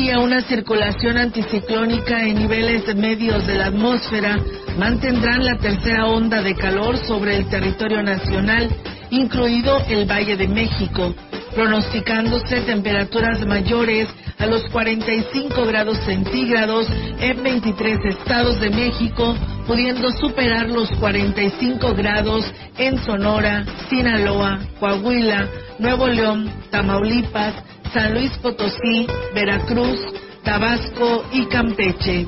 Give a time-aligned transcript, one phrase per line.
[0.00, 4.38] Día, una circulación anticiclónica en niveles medios de la atmósfera
[4.78, 8.70] mantendrán la tercera onda de calor sobre el territorio nacional,
[9.10, 11.14] incluido el Valle de México,
[11.54, 16.86] pronosticándose temperaturas mayores a los 45 grados centígrados
[17.20, 25.46] en 23 estados de México, pudiendo superar los 45 grados en Sonora, Sinaloa, Coahuila,
[25.78, 27.54] Nuevo León, Tamaulipas,
[27.92, 30.00] San Luis Potosí, Veracruz,
[30.44, 32.26] Tabasco y Campeche.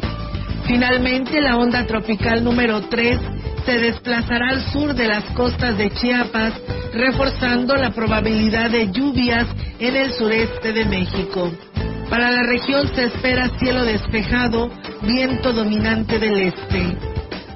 [0.66, 3.18] Finalmente, la onda tropical número 3
[3.64, 6.54] se desplazará al sur de las costas de Chiapas,
[6.92, 9.46] reforzando la probabilidad de lluvias
[9.78, 11.50] en el sureste de México.
[12.10, 14.70] Para la región se espera cielo despejado,
[15.02, 16.96] viento dominante del este.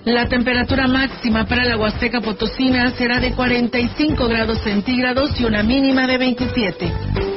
[0.04, 6.06] La temperatura máxima para la Huasteca Potosina será de 45 grados centígrados y una mínima
[6.06, 7.35] de 27.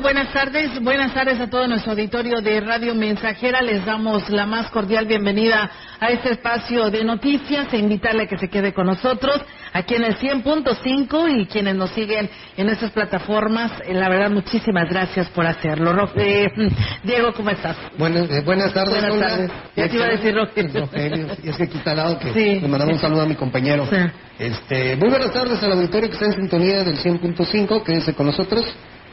[0.00, 0.82] Muy buenas tardes.
[0.82, 3.60] Buenas tardes a todo nuestro auditorio de Radio Mensajera.
[3.60, 8.38] Les damos la más cordial bienvenida a este espacio de noticias e invitarle a que
[8.38, 9.42] se quede con nosotros
[9.74, 13.72] aquí en el 100.5 y quienes nos siguen en nuestras plataformas.
[13.86, 15.92] Eh, La verdad, muchísimas gracias por hacerlo.
[15.92, 16.48] Ro- eh,
[17.04, 17.76] Diego, ¿cómo estás?
[17.98, 19.50] Buenas, eh, buenas tardes, Buenas tardes.
[19.76, 20.80] Ya te iba a decir Rogelio.
[20.80, 22.58] Rogelio, y es que aquí está al lado que Sí.
[22.60, 23.86] le mandamos un saludo a mi compañero.
[23.90, 23.96] Sí.
[24.38, 28.64] Este, muy buenas tardes al auditorio que está en sintonía del 100.5, quédense con nosotros,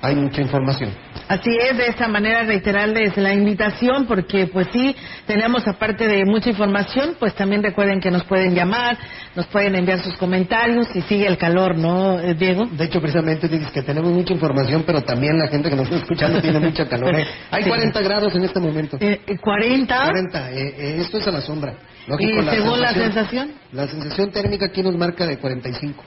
[0.02, 0.92] hay mucha información.
[1.28, 6.50] Así es, de esta manera reiterarles la invitación porque pues sí, tenemos aparte de mucha
[6.50, 8.98] información, pues también recuerden que nos pueden llamar,
[9.36, 12.66] nos pueden enviar sus comentarios y sigue el calor, ¿no, eh, Diego?
[12.68, 15.98] De hecho, precisamente dices que tenemos mucha información, pero también la gente que nos está
[15.98, 17.14] escuchando tiene mucha calor.
[17.20, 17.28] ¿eh?
[17.52, 17.70] Hay Sí.
[17.70, 18.98] 40 grados en este momento.
[19.02, 20.04] Eh, eh, 40.
[20.06, 21.74] 40, eh, eh, esto es a la sombra.
[22.20, 23.52] ¿Y según la sensación?
[23.74, 26.02] La sensación térmica aquí nos marca de 45.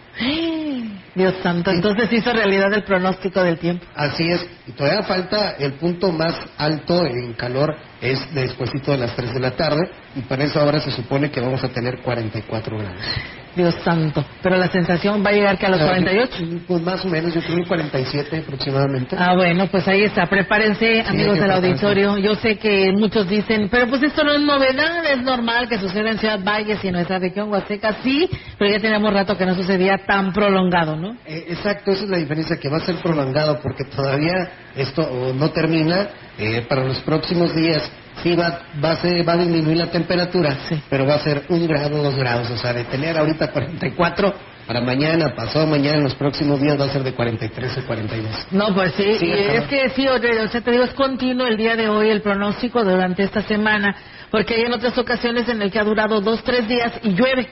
[1.14, 3.84] Dios santo, entonces hizo realidad el pronóstico del tiempo.
[3.94, 9.16] Así es, y todavía falta el punto más alto en calor es despuesito de las
[9.16, 12.78] 3 de la tarde y para esa hora se supone que vamos a tener 44
[12.78, 13.02] grados.
[13.56, 14.24] Dios santo.
[14.42, 16.36] Pero la sensación va a llegar que a los 48.
[16.66, 19.16] Pues más o menos, yo creo que 47 aproximadamente.
[19.18, 20.26] Ah, bueno, pues ahí está.
[20.26, 22.18] Prepárense, amigos del auditorio.
[22.18, 26.10] Yo sé que muchos dicen, pero pues esto no es novedad, es normal que suceda
[26.10, 27.96] en Ciudad Valles y en nuestra región Huasteca.
[28.02, 31.16] Sí, pero ya teníamos rato que no sucedía tan prolongado, ¿no?
[31.26, 35.50] Eh, exacto, esa es la diferencia, que va a ser prolongado porque todavía esto no
[35.50, 36.08] termina.
[36.38, 37.90] eh, para los próximos días
[38.22, 40.80] sí va, va, a ser- va a disminuir la temperatura, Sí.
[40.88, 42.50] pero va a ser un grado, dos grados.
[42.50, 44.34] O sea, de tener ahorita 44
[44.66, 48.46] para mañana, pasado mañana, en los próximos días va a ser de 43 o 42.
[48.52, 50.18] No, pues sí, Sí, y es que sí, o
[50.48, 53.96] sea, te digo, es continuo el día de hoy el pronóstico durante esta semana,
[54.30, 57.48] porque hay en otras ocasiones en el que ha durado dos, tres días y llueve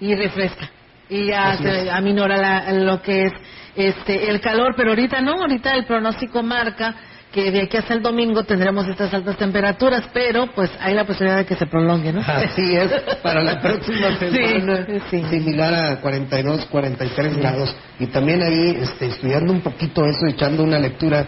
[0.00, 0.70] y refresca
[1.08, 3.32] y ya se aminora la- lo que es
[3.74, 6.94] este el calor, pero ahorita no, ahorita el pronóstico marca
[7.32, 11.38] que de aquí hasta el domingo tendremos estas altas temperaturas, pero pues hay la posibilidad
[11.38, 12.20] de que se prolongue, ¿no?
[12.20, 12.90] Así es,
[13.22, 15.24] para la próxima Sí, semana, sí.
[15.30, 17.74] similar a 42, 43 grados.
[18.00, 21.24] Y también ahí, este, estudiando un poquito eso, echando una lectura,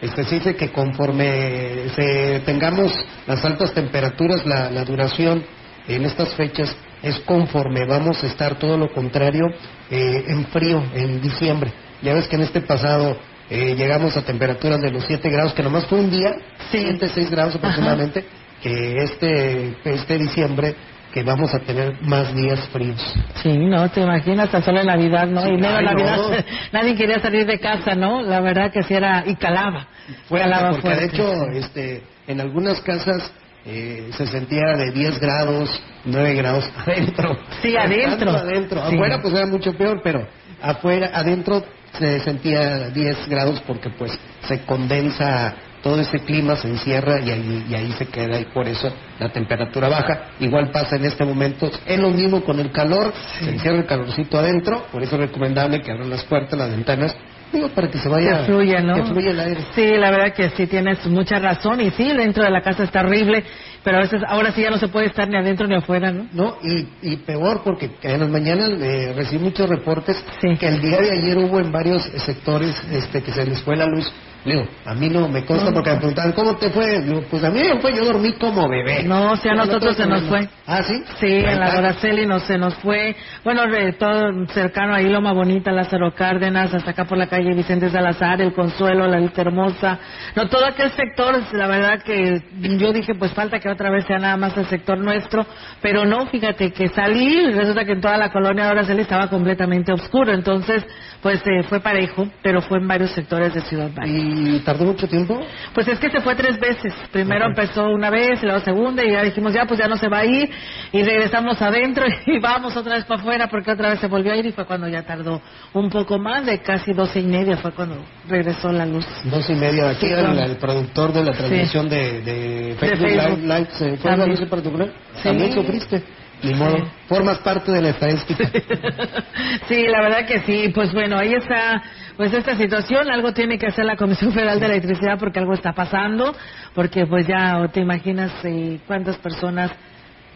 [0.00, 2.92] este, se dice que conforme se tengamos
[3.26, 5.42] las altas temperaturas, la, la duración
[5.88, 9.46] en estas fechas es conforme vamos a estar todo lo contrario
[9.90, 11.72] eh, en frío en diciembre.
[12.02, 13.16] Ya ves que en este pasado
[13.50, 16.30] eh, llegamos a temperaturas de los 7 grados, que nomás fue un día,
[16.70, 16.78] Sí.
[16.80, 18.24] 7, 6 grados aproximadamente,
[18.62, 20.74] que este, este diciembre
[21.12, 23.00] que vamos a tener más días fríos.
[23.42, 25.42] Sí, no, te imaginas, tan solo en Navidad, ¿no?
[25.44, 26.30] Sí, y ay, Navidad, no.
[26.72, 28.20] nadie quería salir de casa, ¿no?
[28.22, 29.86] La verdad que sí era, y calaba.
[30.28, 31.00] Fuerte, calaba porque fuerte.
[31.00, 33.32] de hecho este, en algunas casas
[33.64, 35.70] eh, se sentía de 10 grados,
[36.04, 37.38] 9 grados adentro.
[37.62, 38.30] Sí, adentro.
[38.32, 38.86] Adentro.
[38.90, 38.94] Sí.
[38.96, 40.26] Afuera pues era mucho peor, pero
[40.60, 41.64] afuera, adentro
[41.98, 44.12] se sentía 10 grados porque pues
[44.46, 45.54] se condensa
[45.86, 49.28] todo ese clima se encierra y ahí, y ahí se queda y por eso la
[49.28, 50.30] temperatura baja.
[50.40, 54.36] Igual pasa en este momento, es lo mismo con el calor, se encierra el calorcito
[54.36, 57.14] adentro, por eso es recomendable que abran las puertas, las ventanas,
[57.52, 58.94] digo, para que se vaya, Que fluya, ¿no?
[58.96, 59.60] que fluya el aire.
[59.74, 61.80] Sí, la verdad que sí, tienes mucha razón.
[61.80, 63.44] Y sí, dentro de la casa está horrible,
[63.82, 66.26] pero a veces, ahora sí ya no se puede estar ni adentro ni afuera, ¿no?
[66.32, 70.56] No, y, y peor porque en las mañanas eh, recibí muchos reportes Sí.
[70.56, 73.86] que el día de ayer hubo en varios sectores este, que se les fue la
[73.86, 74.10] luz.
[74.46, 77.02] Le digo, a mí no me consta porque me preguntaban, ¿cómo te fue?
[77.02, 79.02] Digo, pues a mí me fue, yo dormí como bebé.
[79.02, 80.48] No, sí, a Pero nosotros se nos fue.
[80.66, 81.02] ¿Ah, sí?
[81.18, 81.74] Sí, en la.
[81.74, 83.16] Doraceli no se nos fue.
[83.42, 87.90] Bueno, de todo cercano ahí, Loma Bonita, Lázaro Cárdenas, hasta acá por la calle Vicente
[87.90, 89.98] Salazar, El Consuelo, La Lista Hermosa.
[90.36, 92.40] No, todo aquel sector, la verdad que
[92.78, 95.44] yo dije, pues falta que otra vez sea nada más el sector nuestro.
[95.82, 99.92] Pero no, fíjate que salí y resulta que en toda la colonia Doraceli estaba completamente
[99.92, 100.32] oscuro.
[100.32, 100.86] Entonces,
[101.20, 104.35] pues eh, fue parejo, pero fue en varios sectores de Ciudad Valle.
[104.36, 105.40] ¿Y tardó mucho tiempo?
[105.72, 106.92] Pues es que se fue tres veces.
[107.10, 110.18] Primero empezó una vez, luego segunda, y ya dijimos, ya, pues ya no se va
[110.18, 110.50] a ir.
[110.92, 114.36] Y regresamos adentro y vamos otra vez para afuera porque otra vez se volvió a
[114.36, 115.40] ir y fue cuando ya tardó
[115.72, 117.96] un poco más, de casi doce y media fue cuando
[118.28, 119.06] regresó la luz.
[119.24, 119.90] Dos y media.
[119.90, 120.40] Aquí Sí, el, claro.
[120.40, 123.38] el productor de la transmisión de, de Facebook, Facebook.
[123.38, 124.88] Live, Live, ¿se fue la luz en particular?
[125.16, 125.22] Sí.
[125.24, 126.02] También sufriste.
[126.42, 126.76] Ni modo.
[126.76, 126.82] Sí.
[127.08, 128.44] Formas parte de la estadística.
[129.68, 130.70] sí, la verdad que sí.
[130.74, 131.82] Pues bueno, ahí está,
[132.16, 133.10] pues esta situación.
[133.10, 136.34] Algo tiene que hacer la Comisión Federal de Electricidad porque algo está pasando.
[136.74, 139.70] Porque pues ya te imaginas eh, cuántas personas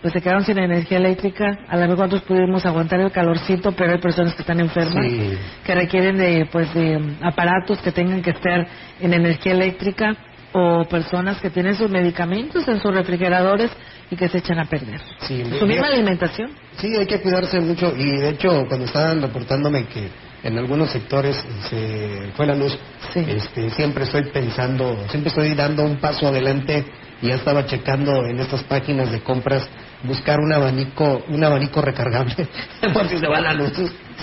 [0.01, 1.59] pues se quedaron sin energía eléctrica.
[1.69, 5.33] A lo mejor nosotros pudimos aguantar el calorcito, pero hay personas que están enfermas, Sí.
[5.65, 8.67] que requieren de pues de mm, aparatos que tengan que estar
[9.01, 10.17] en energía eléctrica
[10.53, 13.71] o personas que tienen sus medicamentos en sus refrigeradores
[14.11, 15.01] y que se echan a perder.
[15.21, 16.51] Sí, Su misma alimentación.
[16.79, 20.09] Sí, hay que cuidarse mucho y de hecho cuando estaban reportándome que
[20.43, 21.37] en algunos sectores
[21.69, 22.77] se fue la luz,
[23.13, 23.25] Sí.
[23.29, 26.85] este, siempre estoy pensando, siempre estoy dando un paso adelante
[27.23, 29.69] y ya estaba checando en estas páginas de compras
[30.03, 32.35] buscar un abanico, un abanico recargable
[32.95, 33.73] por si se va la luz.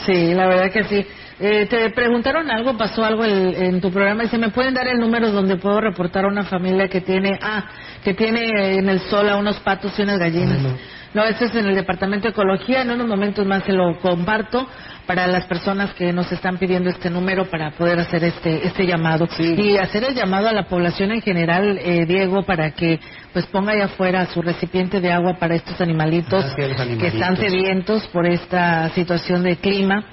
[0.06, 1.06] Sí, la verdad que sí.
[1.40, 4.88] Eh, te preguntaron algo, pasó algo el- en tu programa y se me pueden dar
[4.88, 7.65] el número donde puedo reportar a una familia que tiene, ah,
[8.03, 10.58] que tiene en el sol a unos patos y unas gallinas.
[10.60, 10.97] Ah, no.
[11.14, 12.82] No, ese es en el Departamento de Ecología.
[12.82, 14.68] En unos momentos más se lo comparto
[15.06, 19.28] para las personas que nos están pidiendo este número para poder hacer este este llamado
[19.38, 19.56] Sí.
[19.58, 23.00] y hacer el llamado a la población en general, eh, Diego, para que
[23.32, 26.78] pues ponga allá afuera su recipiente de agua para estos animalitos Ah, sí, a los
[26.78, 27.40] que están animalitos.
[27.40, 30.04] sedientos por esta situación de clima.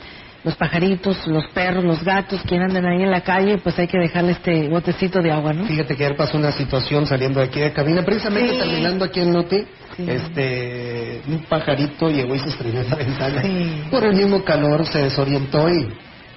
[0.45, 3.97] Los pajaritos, los perros, los gatos, quien anden ahí en la calle, pues hay que
[3.99, 5.65] dejarle este botecito de agua, ¿no?
[5.65, 8.59] Fíjate que ayer pasó una situación saliendo de aquí de cabina, precisamente Sí.
[8.59, 9.65] terminando aquí en Noti,
[9.97, 10.05] Sí.
[10.07, 13.43] este, un pajarito llegó y se estrelló en la ventana.
[13.43, 13.83] Sí.
[13.91, 15.89] Por el mismo calor se desorientó y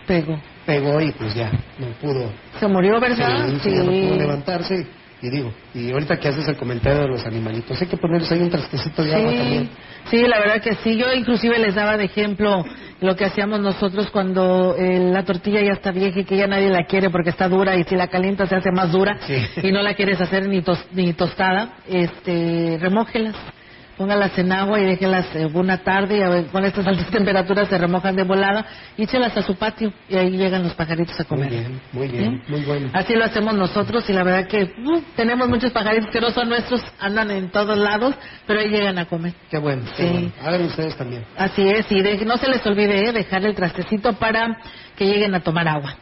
[0.07, 0.39] Pego.
[0.65, 3.49] pegó y pues ya, no pudo, Se murió, ¿verdad?
[3.49, 4.87] sí, sí, ya no pudo levantarse.
[5.19, 8.39] Y digo, y ahorita que haces el comentario de los animalitos, hay que ponerles ahí
[8.39, 9.69] un trastecito de agua también.
[10.09, 10.95] Sí, la verdad que sí.
[10.97, 12.63] Yo inclusive les daba de ejemplo
[13.01, 16.69] lo que hacíamos nosotros cuando eh, la tortilla ya está vieja y que ya nadie
[16.69, 19.35] la quiere porque está dura y si la calientas se hace más dura Sí.
[19.63, 23.35] y no la quieres hacer ni, tos- ni tostada, este, remójelas.
[23.97, 27.67] Póngalas en agua y déjenlas eh, una tarde y a ver, con estas altas temperaturas
[27.67, 31.23] se remojan de volada y échelas a su patio y ahí llegan los pajaritos a
[31.23, 31.49] comer.
[31.49, 32.89] Muy bien, muy bien, muy bueno.
[32.93, 36.49] Así lo hacemos nosotros y la verdad que uh, tenemos muchos pajaritos que no son
[36.49, 39.33] nuestros, andan en todos lados, pero ahí llegan a comer.
[39.49, 40.09] Qué bueno, qué Sí.
[40.13, 40.31] bueno.
[40.43, 41.25] Hagan ustedes también.
[41.37, 44.57] Así es, y de- no se les olvide eh, dejar el trastecito para
[44.95, 45.95] que lleguen a tomar agua.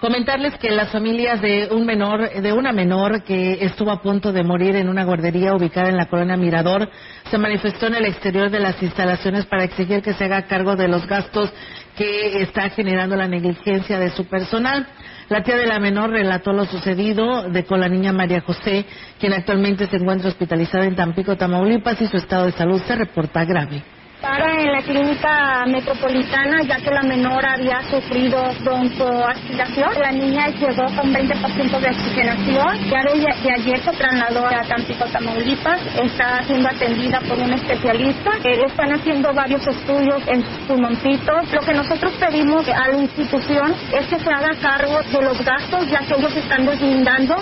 [0.00, 4.42] Comentarles que las familias de un menor, de una menor que estuvo a punto de
[4.42, 6.88] morir en una guardería ubicada en la colonia Mirador,
[7.30, 10.88] se manifestó en el exterior de las instalaciones para exigir que se haga cargo de
[10.88, 11.52] los gastos
[11.98, 14.86] que está generando la negligencia de su personal.
[15.28, 18.86] La tía de la menor relató lo sucedido de con la niña María José,
[19.18, 23.44] quien actualmente se encuentra hospitalizada en Tampico, Tamaulipas, y su estado de salud se reporta
[23.44, 23.82] grave.
[24.20, 29.88] Para en la clínica metropolitana, ya que la menor había sufrido broncoaspiración.
[29.98, 32.90] La niña llegó con 20% de oxigenación.
[32.90, 35.80] Ya de, ayer se trasladó a Tampico, Tamaulipas.
[35.96, 38.30] Está siendo atendida por un especialista.
[38.44, 41.52] Eh, están haciendo varios estudios en sus pulmoncitos.
[41.52, 45.88] Lo que nosotros pedimos a la institución es que se haga cargo de los gastos,
[45.88, 47.36] ya que ellos están deslindando.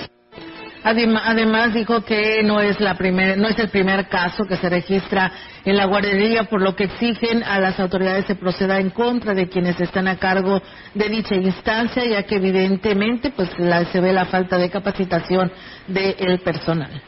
[0.85, 4.68] Adem- Además dijo que no es la primer, no es el primer caso que se
[4.68, 5.30] registra
[5.64, 9.49] en la guardería, por lo que exigen a las autoridades se proceda en contra de
[9.49, 10.62] quienes están a cargo
[10.94, 15.50] de dicha instancia, ya que evidentemente pues la- se ve la falta de capacitación
[15.88, 17.02] del personal.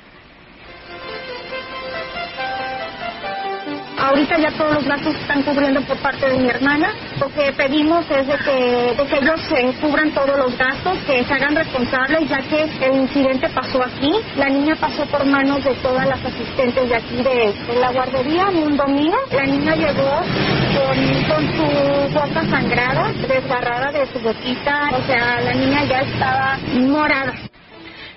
[4.00, 6.94] Ahorita ya todos los gastos están cubriendo por parte de mi hermana.
[7.20, 9.40] Lo que pedimos es de que, de que ellos
[9.80, 14.12] cubran todos los gastos, que se hagan responsables, ya que el incidente pasó aquí.
[14.36, 18.46] La niña pasó por manos de todas las asistentes de aquí de, de la guardería,
[18.50, 19.16] Mundo Mío.
[19.32, 20.22] La niña llegó
[20.76, 24.90] con, con su boca sangrada, desgarrada de su boquita.
[24.96, 27.34] O sea, la niña ya estaba morada.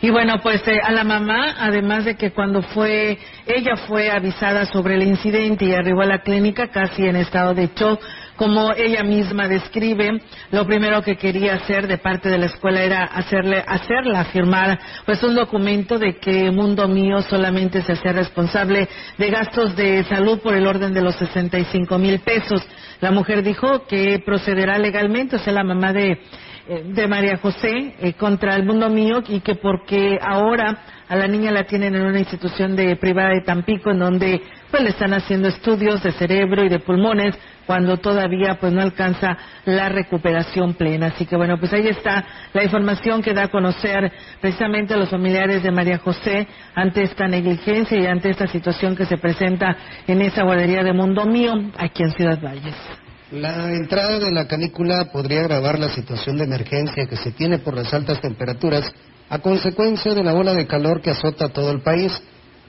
[0.03, 4.65] Y bueno, pues eh, a la mamá, además de que cuando fue, ella fue avisada
[4.65, 8.01] sobre el incidente y arribó a la clínica casi en estado de shock,
[8.35, 13.03] como ella misma describe, lo primero que quería hacer de parte de la escuela era
[13.05, 19.29] hacerle, hacerla firmar pues un documento de que Mundo Mío solamente se hacía responsable de
[19.29, 22.61] gastos de salud por el orden de los 65 mil pesos.
[22.99, 26.19] La mujer dijo que procederá legalmente, o sea, la mamá de
[26.67, 30.77] de María José eh, contra el mundo mío y que porque ahora
[31.09, 34.41] a la niña la tienen en una institución de privada de Tampico en donde
[34.71, 39.37] pues le están haciendo estudios de cerebro y de pulmones cuando todavía pues no alcanza
[39.65, 41.07] la recuperación plena.
[41.07, 45.09] Así que bueno, pues ahí está la información que da a conocer precisamente a los
[45.09, 49.75] familiares de María José ante esta negligencia y ante esta situación que se presenta
[50.07, 53.02] en esa guardería de Mundo Mío aquí en Ciudad Valles.
[53.33, 57.73] La entrada de la canícula podría agravar la situación de emergencia que se tiene por
[57.73, 58.93] las altas temperaturas
[59.27, 62.11] a consecuencia de la ola de calor que azota todo el país,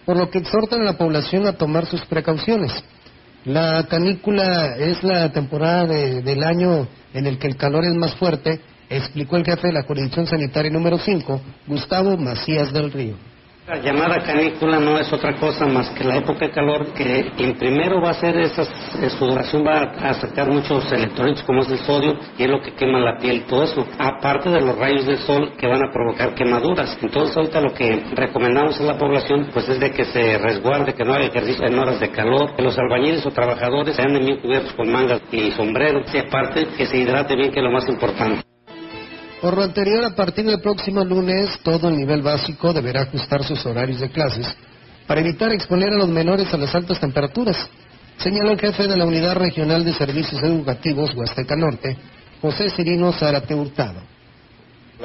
[0.06, 2.72] por lo que exhortan a la población a tomar sus precauciones.
[3.44, 8.14] La canícula es la temporada de- del año en el que el calor es más
[8.14, 13.16] fuerte, explicó el jefe de la jurisdicción sanitaria número 5, Gustavo Macías del Río.
[13.66, 17.54] La llamada canícula no es otra cosa más que la época de calor que en
[17.54, 18.62] primero va a ser esa
[19.18, 23.00] sudoración va a sacar muchos electrolitos como es el sodio y es lo que quema
[23.00, 26.98] la piel todo eso aparte de los rayos del sol que van a provocar quemaduras.
[27.00, 31.02] Entonces ahorita lo que recomendamos a la población pues es de que se resguarde que
[31.02, 34.74] no haga ejercicio en horas de calor que los albañiles o trabajadores sean bien cubiertos
[34.74, 38.44] con mangas y sombreros y aparte que se hidrate bien que es lo más importante
[39.44, 43.66] Por lo anterior, a partir del próximo lunes, todo el nivel básico deberá ajustar sus
[43.66, 44.46] horarios de clases
[45.06, 47.68] para evitar exponer a los menores a las altas temperaturas,
[48.16, 51.94] señaló el jefe de la Unidad Regional de Servicios Educativos Huasteca Norte,
[52.40, 54.00] José Cirino Zárate Hurtado.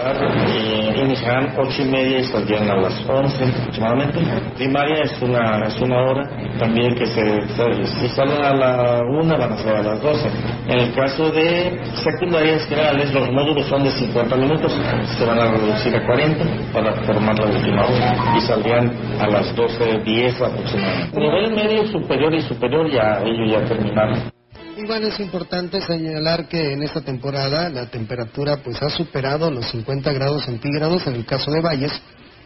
[0.02, 4.20] Eh, iniciarán ocho y media y saldrían a las 11 aproximadamente.
[4.56, 9.36] Primaria es una, es una hora, también que se, se- si salen a la una
[9.36, 10.30] van a ser a las 12.
[10.68, 14.72] En el caso de secundarias generales, los módulos son de 50 minutos,
[15.18, 19.54] se van a reducir a 40 para formar la última hora y saldrían a las
[19.54, 21.20] 12.10 aproximadamente.
[21.20, 24.39] Nivel medio, superior y superior ya ellos ya terminaron.
[24.80, 30.14] Igual es importante señalar que en esta temporada la temperatura pues ha superado los 50
[30.14, 31.92] grados centígrados en el caso de Valles.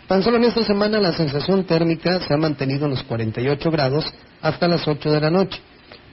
[0.07, 4.11] Tan solo en esta semana la sensación térmica se ha mantenido en los 48 grados
[4.41, 5.61] hasta las 8 de la noche,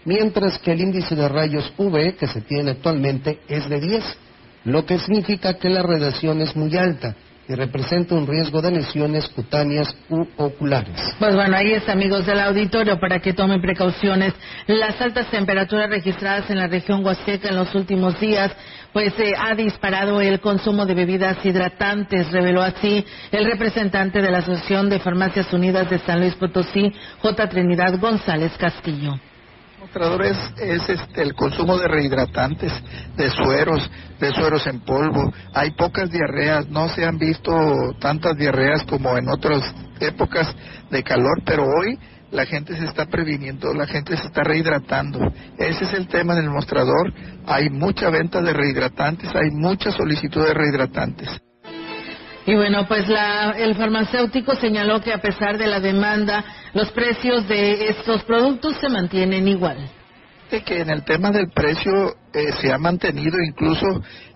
[0.04, 4.04] mientras que el índice de rayos UV que se tiene actualmente es de 10,
[4.64, 7.16] lo que significa que la radiación es muy alta,
[7.50, 10.96] y representa un riesgo de lesiones cutáneas u oculares.
[11.18, 14.34] Pues bueno, ahí está, amigos del auditorio, para que tomen precauciones.
[14.68, 18.52] Las altas temperaturas registradas en la región Huasteca en los últimos días,
[18.92, 24.38] pues eh, ha disparado el consumo de bebidas hidratantes, reveló así el representante de la
[24.38, 27.48] Asociación de Farmacias Unidas de San Luis Potosí, J.
[27.48, 29.18] Trinidad González Castillo
[30.24, 32.72] es, es este, el consumo de rehidratantes,
[33.16, 35.32] de sueros, de sueros en polvo.
[35.54, 37.52] Hay pocas diarreas, no se han visto
[37.98, 40.54] tantas diarreas como en otras épocas
[40.90, 41.98] de calor, pero hoy
[42.30, 45.32] la gente se está previniendo, la gente se está rehidratando.
[45.58, 47.12] Ese es el tema en el mostrador.
[47.46, 51.40] Hay mucha venta de rehidratantes, hay mucha solicitud de rehidratantes.
[52.46, 57.46] Y bueno, pues la, el farmacéutico señaló que a pesar de la demanda, los precios
[57.48, 59.78] de estos productos se mantienen igual.
[60.50, 63.86] Que en el tema del precio eh, se ha mantenido, incluso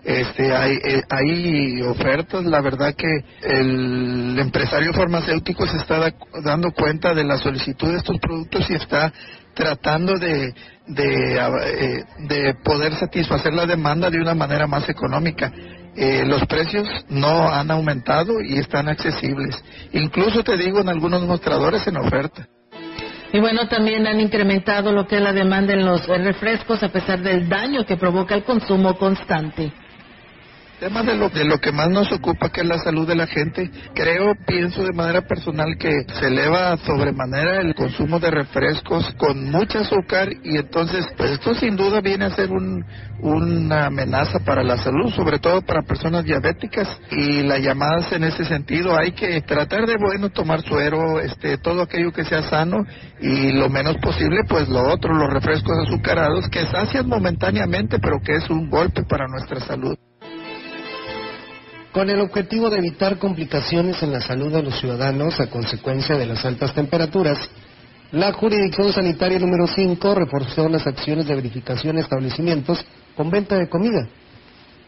[0.04, 2.44] este, hay, eh, hay ofertas.
[2.44, 3.08] La verdad que
[3.42, 9.12] el empresario farmacéutico se está dando cuenta de la solicitud de estos productos y está
[9.54, 10.54] tratando de,
[10.86, 15.52] de, eh, de poder satisfacer la demanda de una manera más económica.
[15.96, 19.62] Eh, los precios no han aumentado y están accesibles.
[19.92, 22.48] Incluso te digo en algunos mostradores en oferta.
[23.32, 27.20] Y bueno, también han incrementado lo que es la demanda en los refrescos a pesar
[27.20, 29.72] del daño que provoca el consumo constante
[30.78, 33.26] tema de lo, de lo que más nos ocupa, que es la salud de la
[33.26, 39.50] gente, creo, pienso de manera personal que se eleva sobremanera el consumo de refrescos con
[39.50, 42.84] mucha azúcar y entonces, pues esto sin duda viene a ser un,
[43.20, 46.88] una amenaza para la salud, sobre todo para personas diabéticas.
[47.10, 48.96] Y las llamadas en ese sentido.
[48.96, 52.84] Hay que tratar de, bueno, tomar suero, este, todo aquello que sea sano
[53.20, 58.36] y lo menos posible, pues lo otro, los refrescos azucarados que sacian momentáneamente, pero que
[58.36, 59.96] es un golpe para nuestra salud.
[61.94, 66.26] Con el objetivo de evitar complicaciones en la salud de los ciudadanos a consecuencia de
[66.26, 67.38] las altas temperaturas,
[68.10, 72.84] la Jurisdicción Sanitaria número 5 reforzó las acciones de verificación de establecimientos
[73.16, 74.08] con venta de comida.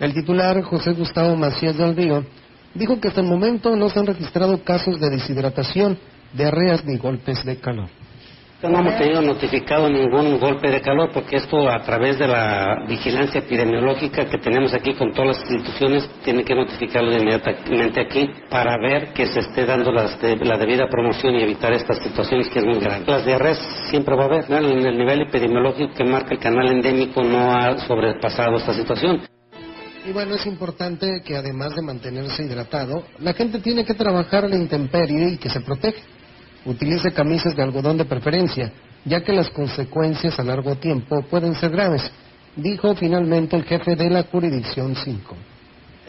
[0.01, 2.27] El titular, José Gustavo Macías del Río,
[2.75, 5.97] dijo que hasta el momento no se han registrado casos de deshidratación,
[6.33, 7.89] diarreas ni golpes de calor.
[8.69, 13.39] No hemos tenido notificado ningún golpe de calor porque esto a través de la vigilancia
[13.39, 19.13] epidemiológica que tenemos aquí con todas las instituciones tiene que notificarlo inmediatamente aquí para ver
[19.13, 20.09] que se esté dando la,
[20.59, 23.05] debida promoción y evitar estas situaciones que es muy grave.
[23.07, 23.59] Las diarreas
[23.89, 28.57] siempre va a haber, el nivel epidemiológico que marca el canal endémico no ha sobrepasado
[28.57, 29.23] esta situación.
[30.05, 34.57] Y bueno, es importante que además de mantenerse hidratado, la gente tiene que trabajar la
[34.57, 36.01] intemperie y que se proteja
[36.67, 38.73] utilice camisas de algodón de preferencia,
[39.05, 42.11] ya que las consecuencias a largo tiempo pueden ser graves,
[42.57, 45.37] dijo finalmente el jefe de la jurisdicción 5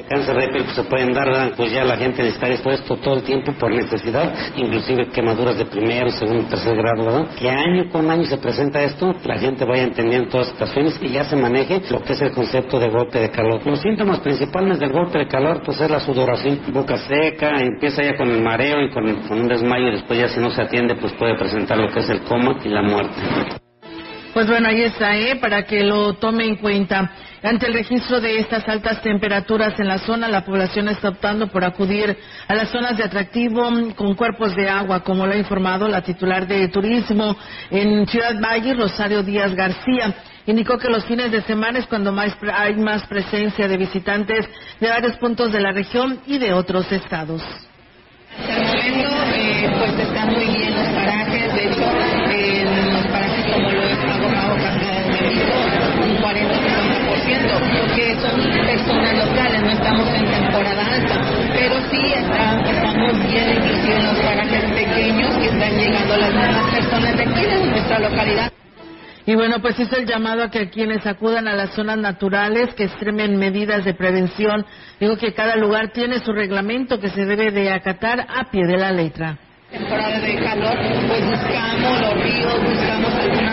[0.04, 3.24] cáncer de piel pues, se pueden dar, pues ya la gente está expuesto todo el
[3.24, 7.28] tiempo por necesidad, inclusive quemaduras de primero, segundo, tercer grado, ¿verdad?
[7.38, 11.10] Que año con año se presenta esto, la gente vaya entendiendo todas las situaciones y
[11.10, 13.66] ya se maneje lo que es el concepto de golpe de calor.
[13.66, 18.16] Los síntomas principales del golpe de calor, pues es la sudoración, boca seca, empieza ya
[18.16, 20.96] con el mareo y con, con un desmayo y después ya si no se atiende,
[20.96, 23.22] pues puede presentar lo que es el coma y la muerte.
[24.34, 25.38] Pues bueno, ahí está, ¿eh?
[25.38, 27.12] para que lo tome en cuenta.
[27.44, 31.64] Ante el registro de estas altas temperaturas en la zona, la población está optando por
[31.64, 36.02] acudir a las zonas de atractivo con cuerpos de agua, como lo ha informado la
[36.02, 37.38] titular de turismo
[37.70, 40.16] en Ciudad Valle, Rosario Díaz García.
[40.48, 44.48] Indicó que los fines de semana es cuando más hay más presencia de visitantes
[44.80, 47.44] de varios puntos de la región y de otros estados.
[48.40, 49.27] Hasta el
[57.96, 61.16] que son personas locales, no estamos en temporada alta.
[61.54, 67.18] Pero sí estamos bien, inclusive en los parajes pequeños, que están llegando las nuevas personas
[67.18, 68.52] de aquí, de nuestra localidad.
[69.26, 72.86] Y bueno, pues hizo el llamado a que quienes acudan a las zonas naturales, que
[72.86, 74.66] extremen medidas de prevención.
[75.02, 78.78] Digo que cada lugar tiene su reglamento que se debe de acatar a pie de
[78.78, 79.38] la letra.
[79.70, 80.78] Temporada de calor,
[81.10, 83.47] pues buscamos los ríos, buscamos algunas,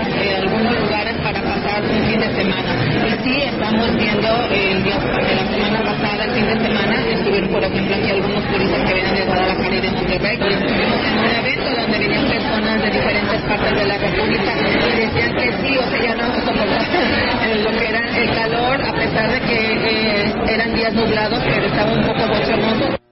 [1.90, 2.72] un fin de semana.
[2.84, 7.50] Y sí, estamos viendo el día de la semana pasada, el fin de semana, estuvieron
[7.50, 10.38] por ejemplo aquí algunos turistas que vienen de Guadalajara y de Monterrey.
[10.40, 15.36] Estuvimos en un evento donde venían personas de diferentes partes de la República y decían
[15.36, 19.40] que sí, o sea, ya no soportaban lo que era el calor, a pesar de
[19.40, 23.04] que eh, eran días nublados, pero estaba un poco bochornoso.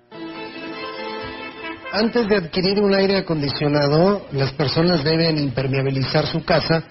[1.93, 6.85] Antes de adquirir un aire acondicionado, las personas deben impermeabilizar su casa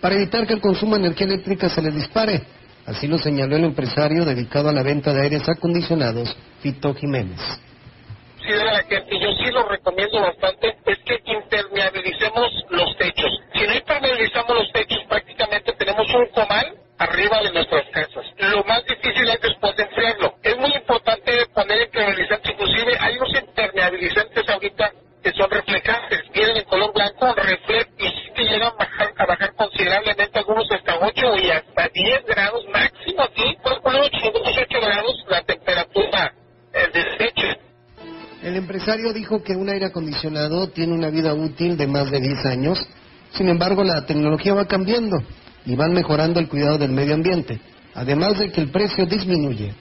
[0.00, 2.42] para evitar que el consumo de energía eléctrica se les dispare.
[2.86, 7.38] Así lo señaló el empresario dedicado a la venta de aires acondicionados, Fito Jiménez.
[8.40, 13.30] y yo sí lo recomiendo bastante, es que impermeabilicemos los techos.
[13.52, 18.24] Si no impermeabilizamos los techos, prácticamente tenemos un comal arriba de nuestras casas.
[18.38, 20.34] Lo más difícil es después de enfriarlo.
[20.42, 26.64] Es muy importante poner impermeabilizantes, inclusive hay unos impermeabilizantes ahorita que son reflejantes, vienen en
[26.64, 28.72] color blanco, sí que llegan
[29.16, 34.32] a bajar, considerablemente, algunos hasta 8 y hasta 10 grados máximo aquí, por poner 8,
[34.34, 36.34] 8 grados la temperatura
[36.72, 37.46] del techo.
[38.42, 42.46] El empresario dijo que un aire acondicionado tiene una vida útil de más de 10
[42.46, 42.88] años,
[43.32, 45.18] sin embargo la tecnología va cambiando
[45.66, 47.60] y van mejorando el cuidado del medio ambiente,
[47.94, 49.74] además de que el precio disminuye.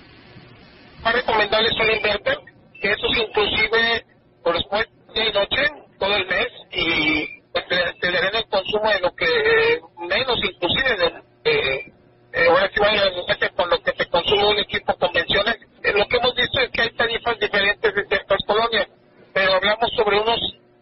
[1.03, 2.37] Más recomendable es un inverter,
[2.81, 4.05] que eso es inclusive
[4.43, 7.36] por después de noche, todo el mes, y
[7.67, 11.93] te darán el consumo de lo que eh, menos, inclusive de, de-
[12.33, 15.57] eh, ahora sí vaya a con lo que se consume un equipo convencional.
[15.83, 18.87] Eh, lo que hemos visto es que hay tarifas diferentes en ciertas colonias,
[19.33, 20.39] pero hablamos sobre unos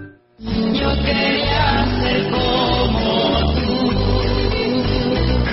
[0.43, 3.91] Yo quería ser como tú.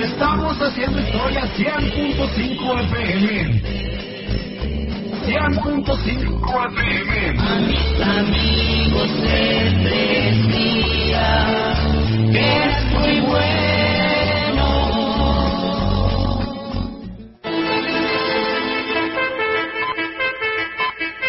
[0.03, 3.63] Estamos haciendo historia 100.5 FM.
[5.27, 7.39] 100.5 FM.
[7.39, 11.27] A mis amigos les decía
[12.33, 14.67] que eres muy bueno.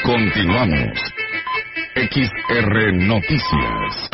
[0.04, 1.18] Continuamos.
[1.99, 4.09] XR Noticias.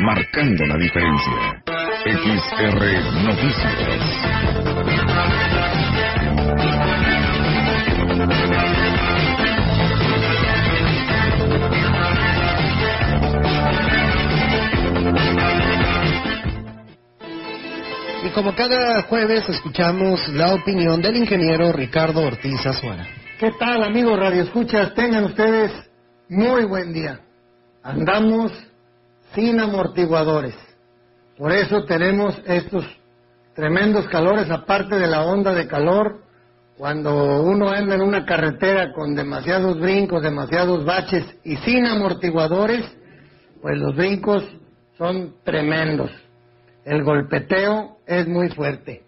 [0.00, 1.62] Marcando la diferencia.
[2.04, 2.82] XR
[3.24, 4.00] Noticias.
[18.24, 23.06] Y como cada jueves escuchamos la opinión del ingeniero Ricardo Ortiz Azuara.
[23.38, 24.94] ¿Qué tal amigos Radio Escuchas?
[24.94, 25.70] Tengan ustedes
[26.30, 27.20] muy buen día.
[27.82, 28.52] Andamos
[29.34, 30.54] sin amortiguadores.
[31.36, 32.84] Por eso tenemos estos
[33.54, 36.22] tremendos calores, aparte de la onda de calor,
[36.76, 42.84] cuando uno anda en una carretera con demasiados brincos, demasiados baches y sin amortiguadores,
[43.60, 44.44] pues los brincos
[44.96, 46.10] son tremendos.
[46.84, 49.02] El golpeteo es muy fuerte.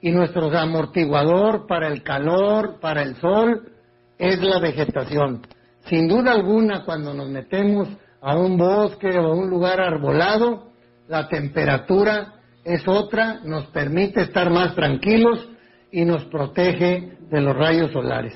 [0.00, 3.72] Y nuestro amortiguador para el calor, para el sol,
[4.16, 5.42] es la vegetación.
[5.88, 7.88] Sin duda alguna, cuando nos metemos
[8.20, 10.72] a un bosque o a un lugar arbolado,
[11.08, 15.48] la temperatura es otra, nos permite estar más tranquilos
[15.90, 18.34] y nos protege de los rayos solares.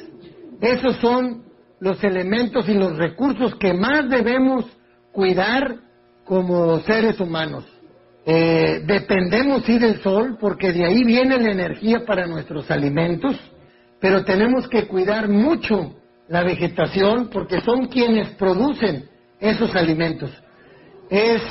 [0.61, 1.43] Esos son
[1.81, 4.65] los elementos y los recursos que más debemos
[5.13, 5.77] cuidar
[6.25, 7.65] como seres humanos.
[8.25, 13.37] Eh, dependemos sí del sol porque de ahí viene la energía para nuestros alimentos,
[14.01, 15.97] pero tenemos que cuidar mucho
[16.29, 19.11] la vegetación porque son quienes producen
[19.43, 20.31] esos alimentos.
[21.11, 21.43] Es,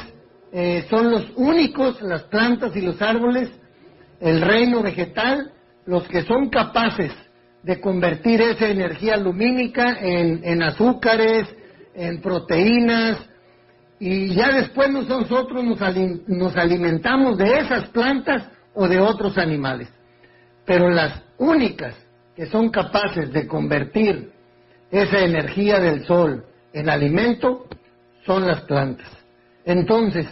[0.53, 3.49] eh, son los únicos, las plantas y los árboles,
[4.21, 5.51] el reino vegetal,
[5.85, 7.11] los que son capaces
[7.63, 11.47] de convertir esa energía lumínica en, en azúcares,
[11.93, 13.17] en proteínas,
[13.99, 15.79] y ya después nosotros nos,
[16.27, 19.89] nos, alimentamos de esas plantas o de otros animales.
[20.65, 21.93] Pero las únicas
[22.35, 24.31] que son capaces de convertir
[24.89, 27.67] esa energía del sol en alimento
[28.25, 29.09] son las plantas.
[29.65, 30.27] Entonces,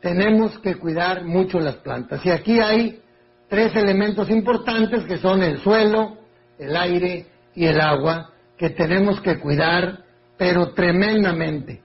[0.00, 2.24] tenemos que cuidar mucho las plantas.
[2.24, 3.00] Y aquí hay
[3.48, 6.18] tres elementos importantes que son el suelo,
[6.58, 10.04] el aire y el agua, que tenemos que cuidar,
[10.36, 11.82] pero tremendamente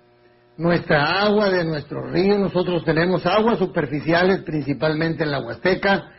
[0.58, 6.12] nuestra agua de nuestros ríos, nosotros tenemos aguas superficiales principalmente en la Huasteca,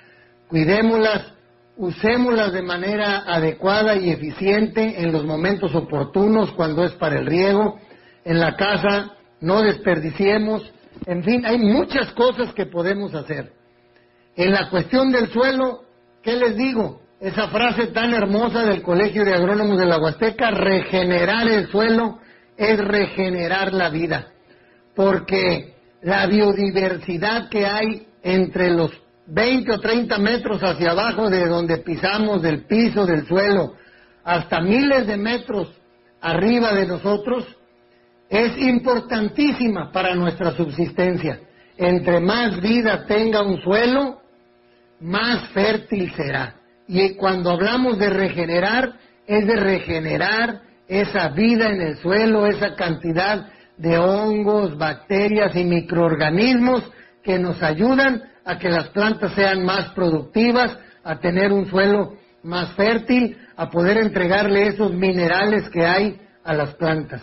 [0.48, 1.32] cuidémoslas,
[1.76, 7.78] usémoslas de manera adecuada y eficiente en los momentos oportunos cuando es para el riego,
[8.24, 10.62] en la casa no desperdiciemos,
[11.06, 13.52] en fin, hay muchas cosas que podemos hacer.
[14.36, 15.82] En la cuestión del suelo,
[16.22, 17.02] ¿qué les digo?
[17.20, 22.18] Esa frase tan hermosa del Colegio de Agrónomos de la Huasteca, regenerar el suelo
[22.56, 24.28] es regenerar la vida,
[24.94, 28.90] porque la biodiversidad que hay entre los
[29.26, 33.74] 20 o 30 metros hacia abajo de donde pisamos, del piso, del suelo,
[34.24, 35.72] hasta miles de metros
[36.20, 37.46] arriba de nosotros,
[38.32, 41.40] es importantísima para nuestra subsistencia.
[41.76, 44.22] Entre más vida tenga un suelo,
[45.00, 46.54] más fértil será.
[46.88, 48.94] Y cuando hablamos de regenerar,
[49.26, 56.90] es de regenerar esa vida en el suelo, esa cantidad de hongos, bacterias y microorganismos
[57.22, 62.72] que nos ayudan a que las plantas sean más productivas, a tener un suelo más
[62.76, 67.20] fértil, a poder entregarle esos minerales que hay a las plantas.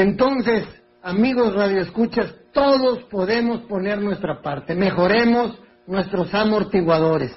[0.00, 0.64] Entonces,
[1.02, 4.74] amigos radioescuchas, todos podemos poner nuestra parte.
[4.74, 7.32] Mejoremos nuestros amortiguadores.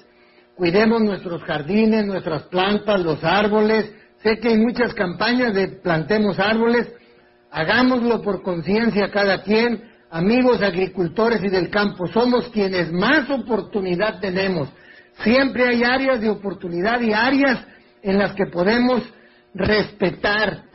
[0.56, 3.94] Cuidemos nuestros jardines, nuestras plantas, los árboles,
[4.24, 6.92] Sé que hay muchas campañas de plantemos árboles,
[7.50, 14.70] hagámoslo por conciencia cada quien, amigos agricultores y del campo, somos quienes más oportunidad tenemos.
[15.24, 17.66] Siempre hay áreas de oportunidad y áreas
[18.04, 19.02] en las que podemos
[19.56, 20.66] respetar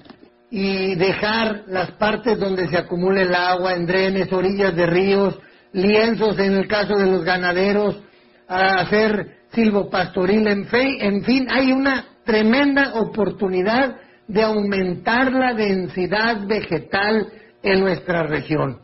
[0.51, 5.39] y dejar las partes donde se acumula el agua, en drenes, orillas de ríos,
[5.73, 8.01] lienzos en el caso de los ganaderos,
[8.49, 13.97] hacer silvopastoril, en, fe, en fin, hay una tremenda oportunidad
[14.29, 17.29] de aumentar la densidad vegetal
[17.63, 18.81] en nuestra región.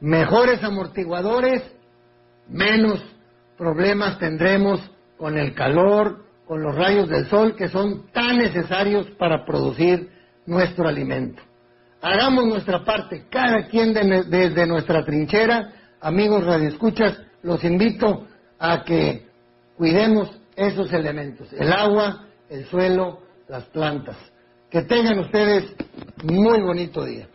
[0.00, 1.62] Mejores amortiguadores,
[2.48, 3.02] menos
[3.56, 4.80] problemas tendremos
[5.16, 10.10] con el calor, con los rayos del sol que son tan necesarios para producir
[10.46, 11.42] nuestro alimento.
[12.00, 18.26] Hagamos nuestra parte, cada quien desde nuestra trinchera, amigos radioescuchas, los invito
[18.58, 19.26] a que
[19.76, 24.16] cuidemos esos elementos, el agua, el suelo, las plantas.
[24.70, 25.74] Que tengan ustedes
[26.22, 27.28] muy bonito día.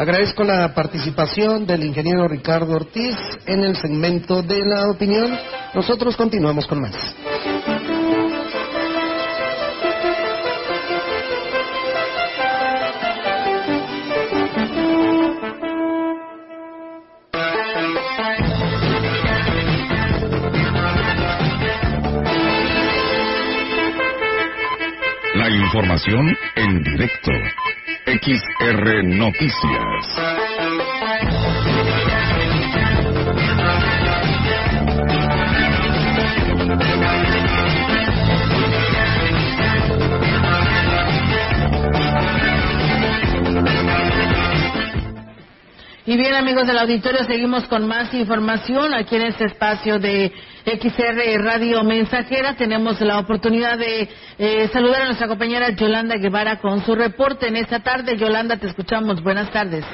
[0.00, 5.38] Agradezco la participación del ingeniero Ricardo Ortiz en el segmento de la opinión.
[5.74, 6.96] Nosotros continuamos con más.
[25.34, 27.32] La información en directo.
[28.18, 30.49] XR Noticias.
[46.40, 50.32] Amigos del auditorio, seguimos con más información aquí en este espacio de
[50.64, 52.56] XR Radio Mensajera.
[52.56, 57.56] Tenemos la oportunidad de eh, saludar a nuestra compañera Yolanda Guevara con su reporte en
[57.56, 58.16] esta tarde.
[58.16, 59.22] Yolanda, te escuchamos.
[59.22, 59.84] Buenas tardes.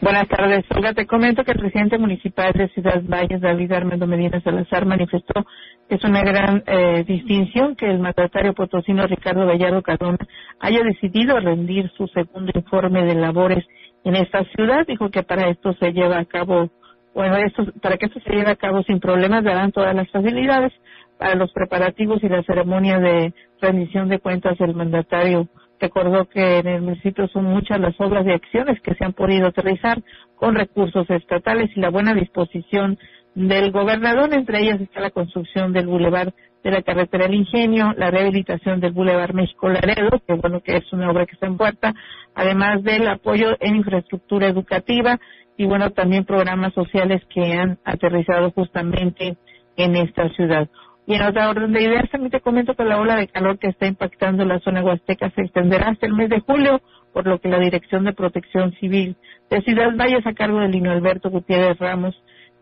[0.00, 0.92] Buenas tardes, Olga.
[0.92, 5.46] Te comento que el presidente municipal de Ciudad Valles, David Armando Medina Salazar, manifestó
[5.88, 10.18] que es una gran eh, distinción que el mandatario potosino Ricardo Gallardo Cardona
[10.58, 13.64] haya decidido rendir su segundo informe de labores
[14.04, 14.86] en esta ciudad.
[14.86, 16.70] Dijo que para esto se lleva a cabo,
[17.14, 17.36] bueno,
[17.82, 20.72] para que esto se lleve a cabo sin problemas, darán todas las facilidades
[21.18, 25.48] para los preparativos y la ceremonia de rendición de cuentas del mandatario.
[25.80, 29.48] Recordó que en el municipio son muchas las obras y acciones que se han podido
[29.48, 30.02] aterrizar
[30.36, 32.98] con recursos estatales y la buena disposición
[33.34, 34.32] del gobernador.
[34.32, 36.32] Entre ellas está la construcción del bulevar
[36.64, 40.92] de la carretera El Ingenio, la rehabilitación del bulevar México Laredo, que bueno que es
[40.92, 41.94] una obra que está en puerta,
[42.34, 45.20] además del apoyo en infraestructura educativa
[45.58, 49.36] y bueno también programas sociales que han aterrizado justamente
[49.76, 50.68] en esta ciudad.
[51.06, 53.68] Y en otra orden de ideas, también te comento que la ola de calor que
[53.68, 56.80] está impactando la zona huasteca se extenderá hasta el mes de julio,
[57.12, 59.16] por lo que la Dirección de Protección Civil
[59.50, 62.14] de Ciudad Valles, a cargo del Lino Alberto Gutiérrez Ramos,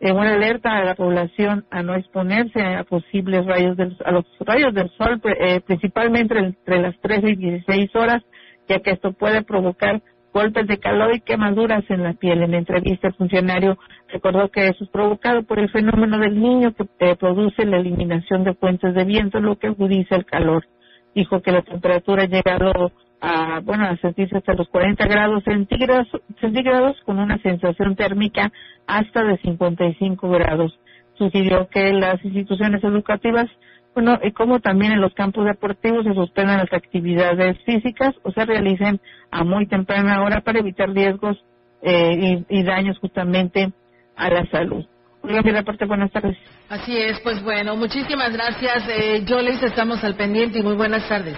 [0.03, 4.25] eh, una alerta a la población a no exponerse a posibles rayos del, a los
[4.41, 8.21] rayos del sol, eh, principalmente entre las 13 y 16 horas,
[8.67, 10.01] ya que esto puede provocar
[10.33, 12.43] golpes de calor y quemaduras en la piel.
[12.43, 13.77] En entrevista, el funcionario
[14.09, 18.43] recordó que eso es provocado por el fenómeno del niño que eh, produce la eliminación
[18.43, 20.67] de fuentes de viento, lo que agudiza el calor.
[21.15, 22.91] Dijo que la temperatura ha llegado
[23.25, 26.09] a, bueno, a sentirse hasta los 40 grados centígrados,
[26.41, 28.51] centígrados con una sensación térmica
[28.85, 30.77] hasta de 55 grados.
[31.17, 33.49] Sugirió que las instituciones educativas
[33.95, 38.43] bueno, y como también en los campos deportivos se suspendan las actividades físicas o se
[38.43, 38.99] realicen
[39.31, 41.37] a muy temprana hora para evitar riesgos
[41.83, 43.71] eh, y, daños justamente
[44.15, 44.83] a la salud.
[45.21, 46.35] Buenas tardes.
[46.69, 48.83] Así es, pues bueno, muchísimas gracias.
[48.89, 51.37] Eh, les estamos al pendiente y muy buenas tardes.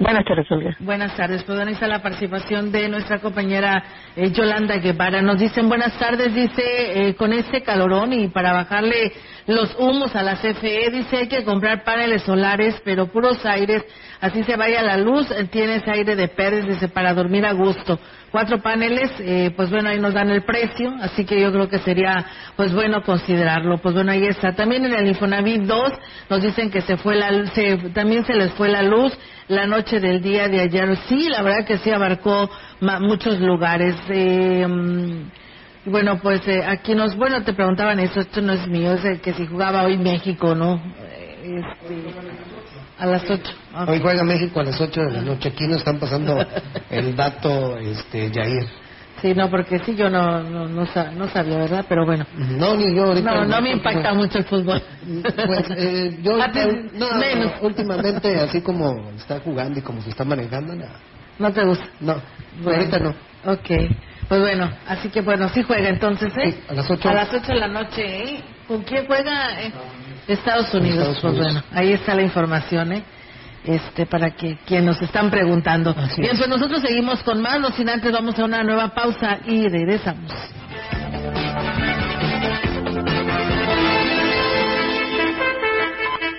[0.00, 0.74] Buenas tardes, Olga.
[0.80, 1.44] Buenas tardes.
[1.46, 3.84] Está la participación de nuestra compañera
[4.16, 5.20] eh, Yolanda Guevara.
[5.20, 6.62] Nos dicen buenas tardes, dice,
[7.08, 9.12] eh, con este calorón y para bajarle
[9.46, 13.84] los humos a la CFE, dice hay que comprar paneles solares, pero puros aires,
[14.22, 17.98] así se vaya la luz, tienes aire de Pérez, dice, para dormir a gusto.
[18.30, 21.80] Cuatro paneles, eh, pues bueno, ahí nos dan el precio, así que yo creo que
[21.80, 22.24] sería,
[22.56, 23.78] pues bueno, considerarlo.
[23.78, 24.54] Pues bueno, ahí está.
[24.54, 25.92] También en el Infonavit 2
[26.30, 29.12] nos dicen que se fue la, se, también se les fue la luz
[29.50, 30.96] la noche del día de ayer.
[31.08, 32.48] Sí, la verdad que sí abarcó
[32.80, 33.96] muchos lugares.
[34.08, 34.66] Eh,
[35.84, 39.20] bueno, pues eh, aquí nos, bueno, te preguntaban eso, esto no es mío, es el
[39.20, 40.80] que si jugaba hoy México, ¿no?
[41.02, 42.14] Eh, este,
[42.98, 43.42] a las 8.
[43.88, 45.48] Hoy juega México a las 8 de la noche.
[45.48, 46.46] Aquí nos están pasando
[46.90, 48.68] el dato, este, Jair.
[49.22, 51.84] Sí, no, porque sí, yo no, no, no, sabía, ¿verdad?
[51.88, 52.24] Pero bueno.
[52.34, 53.34] No, ni yo ahorita.
[53.34, 54.82] No, no me impacta mucho el fútbol.
[55.46, 56.36] Pues eh, yo
[56.92, 57.52] no, menos.
[57.60, 60.96] últimamente, así como está jugando y como se está manejando, nada.
[61.38, 61.86] ¿No te gusta?
[62.00, 62.16] No,
[62.64, 63.10] ahorita no.
[63.46, 63.70] Ok.
[64.28, 66.62] Pues bueno, así que bueno, sí juega entonces, ¿eh?
[66.68, 67.08] a las 8.
[67.08, 68.44] A las 8 de la noche, ¿eh?
[68.68, 69.60] ¿Con quién juega?
[69.60, 69.72] Eh,
[70.28, 71.18] Estados Unidos.
[71.20, 73.02] pues bueno, ahí está la información, ¿eh?
[73.64, 75.94] Este, para que quien nos están preguntando.
[76.16, 79.68] Bien, pues nosotros seguimos con más, no sin antes vamos a una nueva pausa y
[79.68, 80.32] regresamos.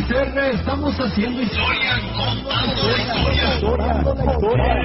[0.07, 4.84] Estamos haciendo historia, contando la historia.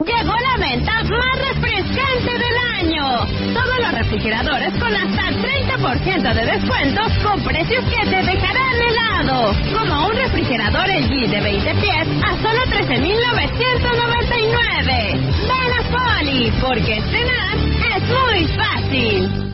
[0.00, 3.06] Llegó la venta más refrescante del año.
[3.54, 9.54] Todos los refrigeradores con hasta 30% de descuento con precios que te dejarán helado.
[9.72, 15.20] Como un refrigerador LG de 20 pies a solo 13,999.
[15.48, 17.56] Ven a Poli, porque cenar
[17.96, 19.53] es muy fácil.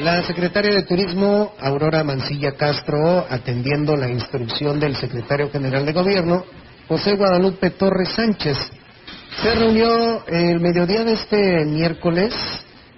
[0.00, 6.42] La secretaria de Turismo, Aurora Mancilla Castro, atendiendo la instrucción del secretario general de Gobierno,
[6.88, 8.56] José Guadalupe Torres Sánchez,
[9.42, 12.32] se reunió el mediodía de este miércoles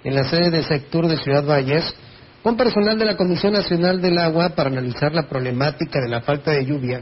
[0.05, 1.93] en la sede de Sector de Ciudad Valles
[2.41, 6.51] con personal de la Comisión Nacional del Agua para analizar la problemática de la falta
[6.51, 7.01] de lluvia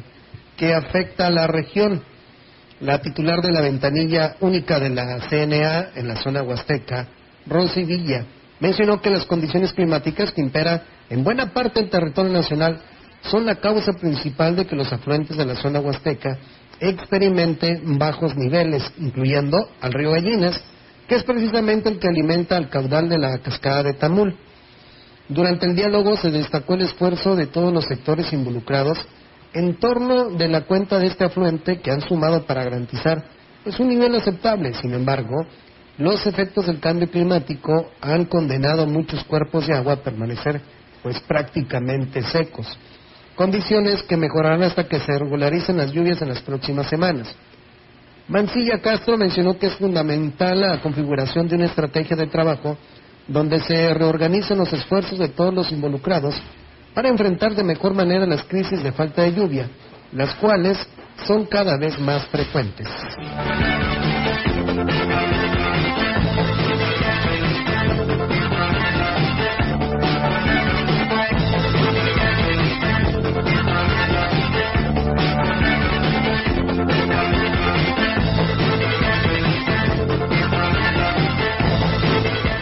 [0.58, 2.02] que afecta a la región.
[2.80, 7.08] La titular de la ventanilla única de la CNA en la zona huasteca,
[7.45, 8.26] Rosy Villa,
[8.62, 12.80] mencionó que las condiciones climáticas que imperan en buena parte del territorio nacional
[13.24, 16.38] son la causa principal de que los afluentes de la zona huasteca
[16.80, 20.59] experimenten bajos niveles, incluyendo al río Gallinas,
[21.07, 24.36] que es precisamente el que alimenta al caudal de la cascada de Tamul.
[25.28, 28.97] Durante el diálogo se destacó el esfuerzo de todos los sectores involucrados
[29.53, 33.24] en torno de la cuenta de este afluente que han sumado para garantizar
[33.64, 34.74] pues, un nivel aceptable.
[34.76, 35.45] Sin embargo,
[35.98, 40.62] los efectos del cambio climático han condenado muchos cuerpos de agua a permanecer
[41.04, 42.68] pues prácticamente secos,
[43.36, 47.34] condiciones que mejorarán hasta que se regularicen las lluvias en las próximas semanas.
[48.28, 52.78] Mancilla Castro mencionó que es fundamental la configuración de una estrategia de trabajo
[53.28, 56.36] donde se reorganicen los esfuerzos de todos los involucrados
[56.94, 59.70] para enfrentar de mejor manera las crisis de falta de lluvia,
[60.14, 60.78] las cuales
[61.26, 62.88] son cada vez más frecuentes.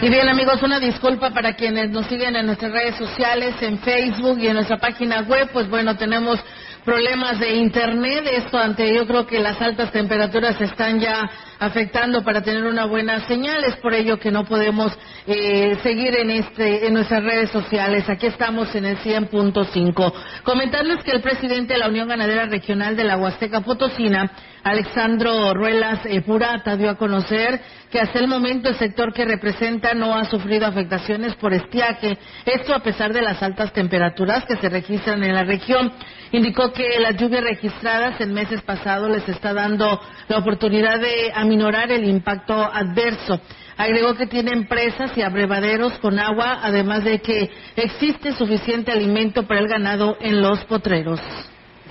[0.02, 4.38] Y bien amigos, una disculpa para quienes nos siguen en nuestras redes sociales, en Facebook
[4.38, 6.40] y en nuestra página web, pues bueno, tenemos
[6.86, 12.40] problemas de internet, esto ante yo creo que las altas temperaturas están ya afectando para
[12.40, 13.62] tener una buena señal.
[13.64, 14.90] Es por ello que no podemos
[15.26, 18.08] eh, seguir en, este, en nuestras redes sociales.
[18.08, 20.12] Aquí estamos en el 100.5.
[20.42, 24.30] Comentarles que el presidente de la Unión Ganadera Regional de la Huasteca Potosina,
[24.62, 29.94] Alexandro Ruelas eh, Purata, dio a conocer que hasta el momento el sector que representa
[29.94, 32.18] no ha sufrido afectaciones por estiaje.
[32.44, 35.92] Esto a pesar de las altas temperaturas que se registran en la región.
[36.32, 41.90] Indicó que las lluvias registradas en meses pasados les está dando la oportunidad de aminorar
[41.90, 43.40] el impacto adverso.
[43.76, 49.60] Agregó que tiene empresas y abrevaderos con agua, además de que existe suficiente alimento para
[49.60, 51.20] el ganado en los potreros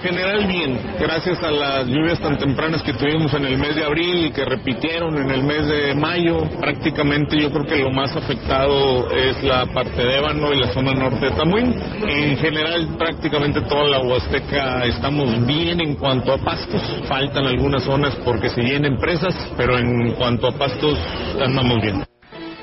[0.02, 4.26] general bien, gracias a las lluvias tan tempranas que tuvimos en el mes de abril
[4.26, 9.12] y que repitieron en el mes de mayo, prácticamente yo creo que lo más afectado
[9.12, 11.74] es la parte de Ébano y la zona norte de Tamuín.
[12.08, 18.16] En general prácticamente toda la Huasteca estamos bien en cuanto a pastos, faltan algunas zonas
[18.24, 20.98] porque se llenan empresas, pero en cuanto a pastos
[21.44, 22.06] andamos bien.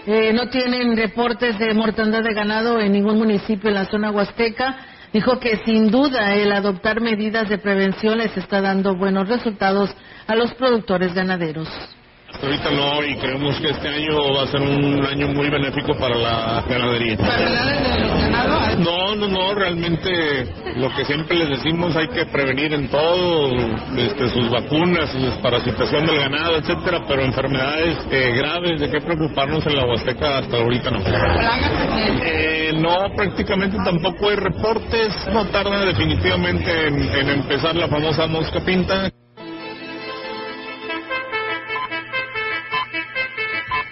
[0.06, 4.95] Eh, no tienen reportes de mortandad de ganado en ningún municipio en la zona huasteca
[5.16, 9.88] Dijo que sin duda el adoptar medidas de prevención les está dando buenos resultados
[10.26, 11.66] a los productores ganaderos.
[12.42, 16.14] Ahorita no, y creemos que este año va a ser un año muy benéfico para
[16.14, 17.16] la ganadería.
[18.78, 20.46] No, no, no, realmente
[20.76, 23.50] lo que siempre les decimos hay que prevenir en todo,
[23.94, 29.66] desde sus vacunas, su desparasitación del ganado, etcétera, pero enfermedades eh, graves de qué preocuparnos
[29.66, 31.00] en la Huasteca hasta ahorita no.
[32.22, 39.10] Eh, no, prácticamente tampoco hay reportes, no tarda definitivamente en empezar la famosa mosca pinta.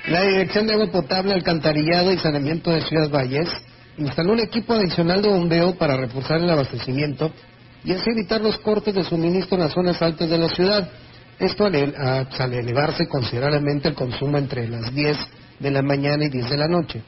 [0.06, 3.48] La Dirección de Agua Potable, Alcantarillado y Saneamiento de Ciudad Valles
[3.96, 7.32] instaló un equipo adicional de bombeo para reforzar el abastecimiento
[7.84, 10.90] y así evitar los cortes de suministro en las zonas altas de la ciudad.
[11.38, 15.16] Esto al, elevarse considerablemente el consumo entre las 10
[15.60, 17.02] de la mañana y 10 de la noche.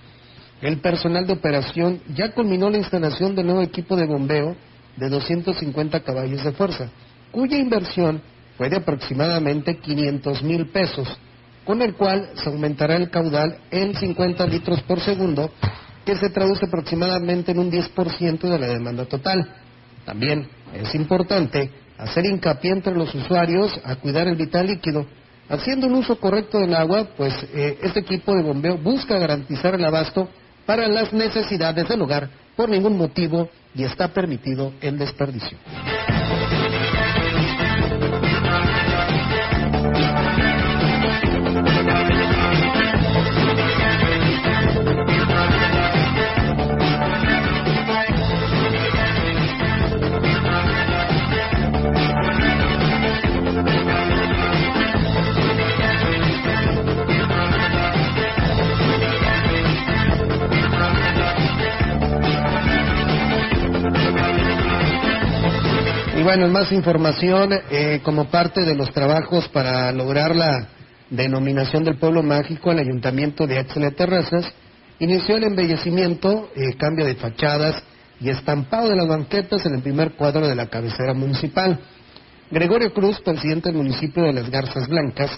[0.63, 4.57] El personal de operación ya culminó la instalación del nuevo equipo de bombeo
[4.97, 6.89] de 250 caballos de fuerza,
[7.31, 8.23] cuya inversión
[8.57, 11.07] fue de aproximadamente 500 mil pesos
[11.67, 15.51] con el cual se aumentará el caudal en 50 litros por segundo,
[16.05, 19.47] que se traduce aproximadamente en un 10% de la demanda total.
[20.05, 25.05] También es importante hacer hincapié entre los usuarios a cuidar el vital líquido.
[25.49, 29.85] Haciendo un uso correcto del agua, pues eh, este equipo de bombeo busca garantizar el
[29.85, 30.29] abasto
[30.65, 35.59] para las necesidades del hogar por ningún motivo y está permitido el desperdicio.
[66.27, 70.67] Bueno, más información, eh, como parte de los trabajos para lograr la
[71.09, 74.53] denominación del pueblo mágico, el Ayuntamiento de Axel de Terrazas
[74.99, 77.81] inició el embellecimiento, eh, cambio de fachadas
[78.21, 81.79] y estampado de las banquetas en el primer cuadro de la cabecera municipal.
[82.51, 85.31] Gregorio Cruz, presidente del municipio de Las Garzas Blancas,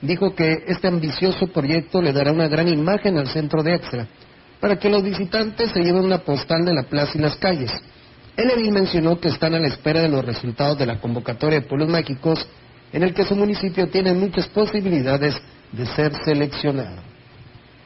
[0.00, 4.08] dijo que este ambicioso proyecto le dará una gran imagen al centro de Extra,
[4.58, 7.70] para que los visitantes se lleven una postal de la plaza y las calles.
[8.36, 11.88] El mencionó que están a la espera de los resultados de la convocatoria de pueblos
[11.88, 12.46] mágicos,
[12.92, 15.34] en el que su municipio tiene muchas posibilidades
[15.70, 17.11] de ser seleccionado.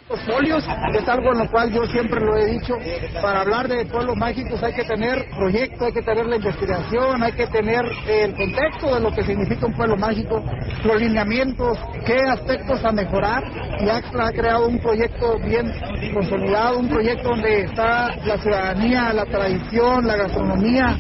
[0.09, 2.75] Los folios es algo en lo cual yo siempre lo he dicho,
[3.21, 7.33] para hablar de pueblos mágicos hay que tener proyecto, hay que tener la investigación, hay
[7.33, 10.45] que tener el contexto de lo que significa un pueblo mágico,
[10.85, 13.43] los lineamientos, qué aspectos a mejorar
[13.81, 15.73] y AXLA ha creado un proyecto bien
[16.15, 20.97] consolidado, un proyecto donde está la ciudadanía, la tradición, la gastronomía,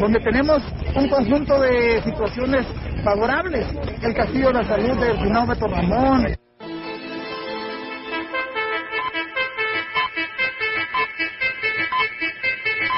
[0.00, 0.60] donde tenemos
[0.96, 2.66] un conjunto de situaciones
[3.04, 3.66] favorables,
[4.02, 6.47] el Castillo de la Salud del Finómetro Ramón.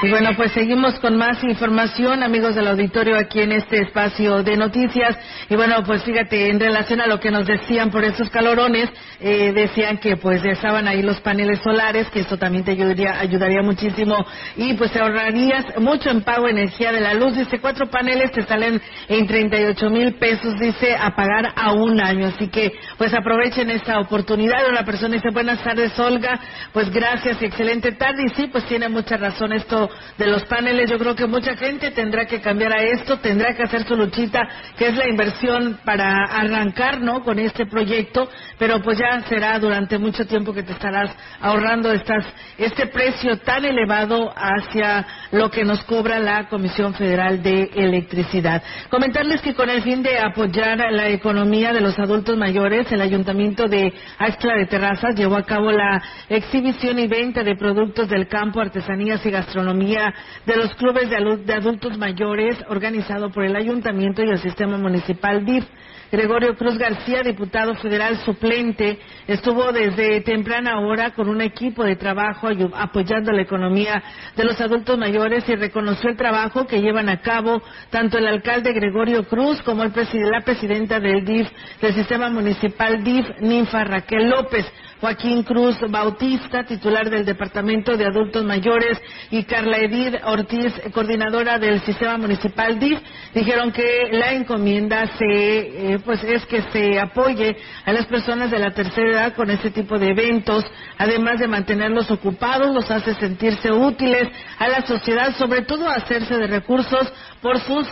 [0.03, 4.57] Y bueno, pues seguimos con más información, amigos del auditorio, aquí en este espacio de
[4.57, 5.15] noticias.
[5.47, 8.89] Y bueno, pues fíjate, en relación a lo que nos decían por esos calorones,
[9.19, 13.61] eh, decían que pues estaban ahí los paneles solares, que eso también te ayudaría, ayudaría
[13.61, 14.25] muchísimo
[14.55, 17.37] y pues ahorrarías mucho en pago energía de la luz.
[17.37, 22.25] Dice, cuatro paneles te salen en 38 mil pesos, dice, a pagar a un año.
[22.25, 24.67] Así que pues aprovechen esta oportunidad.
[24.67, 26.39] Una persona dice, buenas tardes, Olga,
[26.73, 28.23] pues gracias y excelente tarde.
[28.25, 30.89] Y sí, pues tiene mucha razón esto de los paneles.
[30.89, 34.47] Yo creo que mucha gente tendrá que cambiar a esto, tendrá que hacer su luchita,
[34.77, 37.23] que es la inversión para arrancar, ¿no?
[37.23, 42.25] Con este proyecto, pero pues ya será durante mucho tiempo que te estarás ahorrando estas,
[42.57, 48.61] este precio tan elevado hacia lo que nos cobra la Comisión Federal de Electricidad.
[48.89, 53.67] Comentarles que con el fin de apoyar la economía de los adultos mayores, el Ayuntamiento
[53.67, 58.61] de Axtla de Terrazas llevó a cabo la exhibición y venta de productos del campo,
[58.61, 64.39] artesanías y gastronomía de los clubes de adultos mayores organizado por el Ayuntamiento y el
[64.39, 65.65] Sistema Municipal DIF.
[66.11, 72.49] Gregorio Cruz García, diputado federal suplente, estuvo desde temprana hora con un equipo de trabajo
[72.75, 74.03] apoyando la economía
[74.35, 78.73] de los adultos mayores y reconoció el trabajo que llevan a cabo tanto el alcalde
[78.73, 79.93] Gregorio Cruz como el
[80.29, 81.47] la presidenta del DIF,
[81.81, 84.65] del sistema municipal DIF, Ninfa Raquel López.
[85.01, 91.81] Joaquín Cruz Bautista, titular del Departamento de Adultos Mayores, y Carla Edith Ortiz, coordinadora del
[91.81, 92.99] Sistema Municipal DIF,
[93.33, 98.59] dijeron que la encomienda se, eh, pues es que se apoye a las personas de
[98.59, 100.63] la tercera edad con este tipo de eventos,
[100.99, 104.29] además de mantenerlos ocupados, los hace sentirse útiles
[104.59, 107.11] a la sociedad, sobre todo hacerse de recursos
[107.41, 107.83] por su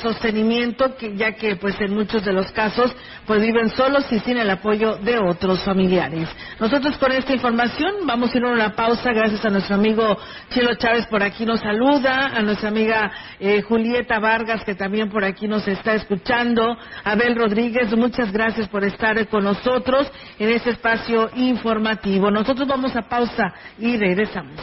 [0.00, 2.94] sostenimiento, ya que pues en muchos de los casos
[3.26, 6.28] pues viven solos y sin el apoyo de otros familiares.
[6.60, 10.16] Nosotros con esta información vamos a ir a una pausa, gracias a nuestro amigo
[10.50, 15.24] Chilo Chávez por aquí nos saluda, a nuestra amiga eh, Julieta Vargas que también por
[15.24, 21.30] aquí nos está escuchando, Abel Rodríguez, muchas gracias por estar con nosotros en este espacio
[21.34, 22.30] informativo.
[22.30, 24.60] Nosotros vamos a pausa y regresamos.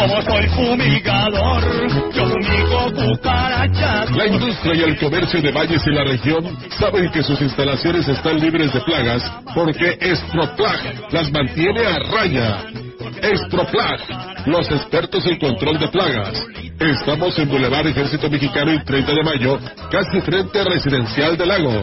[0.05, 1.64] Como soy fumigador,
[2.12, 4.11] yo fumigo cucarachas.
[4.11, 8.38] La industria y el comercio de valles y la región saben que sus instalaciones están
[8.38, 9.22] libres de plagas
[9.55, 12.66] porque Estroplag las mantiene a raya.
[13.22, 16.44] Estroplag, los expertos en control de plagas.
[16.78, 19.59] Estamos en Boulevard Ejército Mexicano y 30 de mayo,
[19.90, 21.82] casi frente a Residencial del Lago.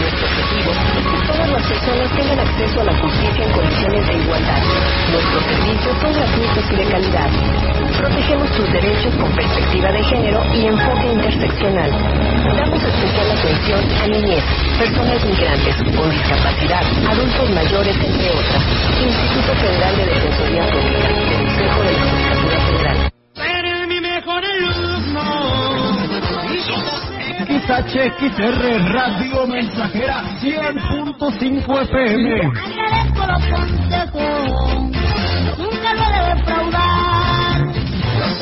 [0.00, 4.14] Nuestro objetivo es que todas las personas tengan acceso a la justicia en condiciones de
[4.14, 4.62] igualdad.
[5.10, 7.30] Nuestros servicios son gratuitos y de calidad.
[7.98, 11.90] Protegemos tus derechos con perspectiva de género y enfoque interseccional.
[11.90, 14.44] Damos especial atención a niñez,
[14.78, 18.62] personas migrantes con discapacidad, adultos mayores, entre otras.
[19.02, 21.08] Instituto Federal de Defensoría Pública.
[21.34, 22.23] Consejo de la
[27.66, 32.42] XHXR Radio Mensajera 100.5 FM.
[32.44, 34.90] Agradezco los consejos,
[35.56, 37.58] nunca lo he de defraudar.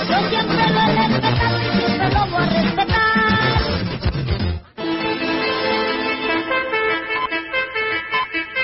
[0.09, 3.03] Yo siempre lo he respetado y siempre lo voy a respetar.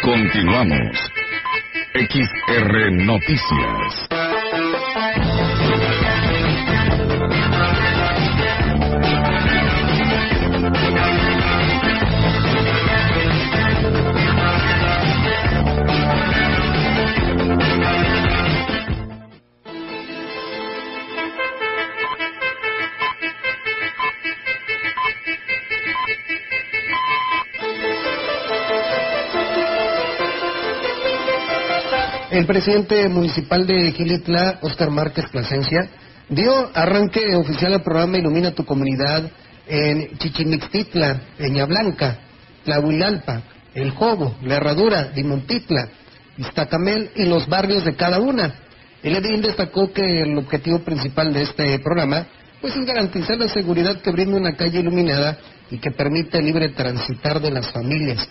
[0.03, 0.95] Continuamos.
[1.95, 3.98] XR Noticias.
[32.39, 35.89] El presidente municipal de Gilitla, Oscar Márquez Plasencia,
[36.29, 39.29] dio arranque oficial al programa Ilumina tu comunidad
[39.67, 42.17] en Chichimixtitla, Peña Blanca,
[42.65, 43.43] Tlahuilalpa,
[43.75, 45.89] El Jobo, La Herradura, Dimontitla,
[46.37, 48.55] Iztacamel y los barrios de cada una.
[49.03, 52.25] El edil destacó que el objetivo principal de este programa
[52.61, 55.39] pues es garantizar la seguridad que brinda una calle iluminada
[55.73, 58.29] y que permite libre transitar de las familias.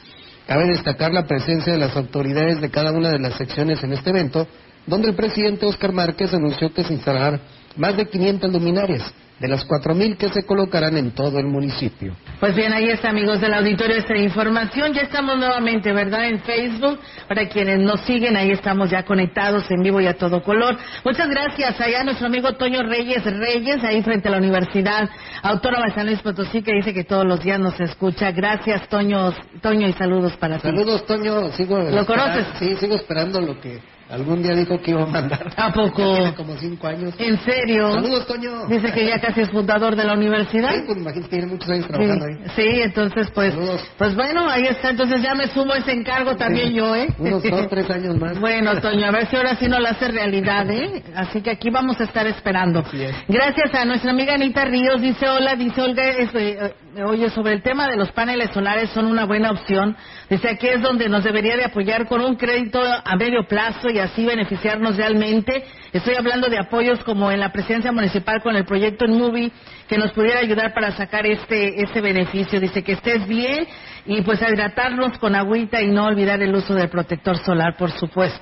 [0.48, 4.12] Cabe destacar la presencia de las autoridades de cada una de las secciones en este
[4.12, 4.48] evento,
[4.86, 7.42] donde el presidente Oscar Márquez anunció que se instalarán
[7.76, 12.16] más de 500 luminarias, de las 4.000 que se colocarán en todo el municipio.
[12.40, 14.94] Pues bien, ahí está, amigos del auditorio, esta información.
[14.94, 17.00] Ya estamos nuevamente, ¿verdad?, en Facebook.
[17.28, 20.78] Para quienes nos siguen, ahí estamos ya conectados en vivo y a todo color.
[21.04, 21.80] Muchas gracias.
[21.80, 25.10] Allá nuestro amigo Toño Reyes Reyes, ahí frente a la Universidad
[25.44, 28.32] Autónoma de San Luis Potosí, que dice que todos los días nos escucha.
[28.32, 30.64] Gracias, Toño, Toño y saludos para ti.
[30.64, 31.52] Saludos, Toño.
[31.52, 32.46] Sigo ¿Lo conoces?
[32.60, 33.80] Sí, sigo esperando lo que
[34.10, 35.54] Algún día dijo que iba a mandar.
[35.58, 36.16] ¿A poco?
[36.16, 37.14] tiene como cinco años.
[37.18, 37.92] ¿En serio?
[37.92, 38.68] Saludos, Toño.
[38.68, 40.74] Dice que ya casi es fundador de la universidad.
[40.74, 42.32] Sí, pues imagínate, tiene muchos años trabajando sí.
[42.32, 42.50] ahí.
[42.56, 43.54] Sí, entonces pues,
[43.98, 44.92] pues bueno, ahí está.
[44.92, 47.08] Entonces ya me sumo a ese encargo también yo, ¿eh?
[47.20, 48.38] Unos dos, tres años más.
[48.48, 51.04] Bueno, Toño, a ver si ahora sí no lo hace realidad, ¿eh?
[51.16, 52.84] Así que aquí vamos a estar esperando.
[53.28, 55.02] Gracias a nuestra amiga Anita Ríos.
[55.02, 59.26] Dice, hola, dice Olga, eh, oye, sobre el tema de los paneles solares son una
[59.26, 59.96] buena opción.
[60.30, 64.00] Dice, aquí es donde nos debería de apoyar con un crédito a medio plazo y
[64.00, 65.64] así beneficiar realmente.
[65.94, 69.52] Estoy hablando de apoyos como en la presidencia municipal con el proyecto en Movie
[69.88, 72.60] que nos pudiera ayudar para sacar este este beneficio.
[72.60, 73.68] Dice que estés bien
[74.06, 77.92] y pues a hidratarnos con agüita y no olvidar el uso del protector solar, por
[77.92, 78.42] supuesto.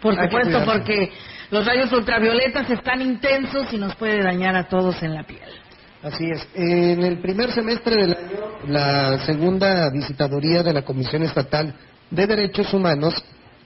[0.00, 1.12] Por supuesto, porque
[1.50, 5.67] los rayos ultravioletas están intensos y nos puede dañar a todos en la piel.
[6.02, 6.46] Así es.
[6.54, 11.74] En el primer semestre del año, la segunda visitaduría de la Comisión Estatal
[12.10, 13.14] de Derechos Humanos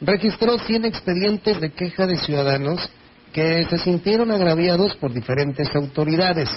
[0.01, 2.89] registró 100 expedientes de queja de ciudadanos
[3.33, 6.49] que se sintieron agraviados por diferentes autoridades.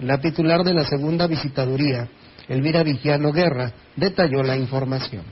[0.00, 2.08] La titular de la segunda visitaduría,
[2.48, 5.24] Elvira Vigiano Guerra, detalló la información.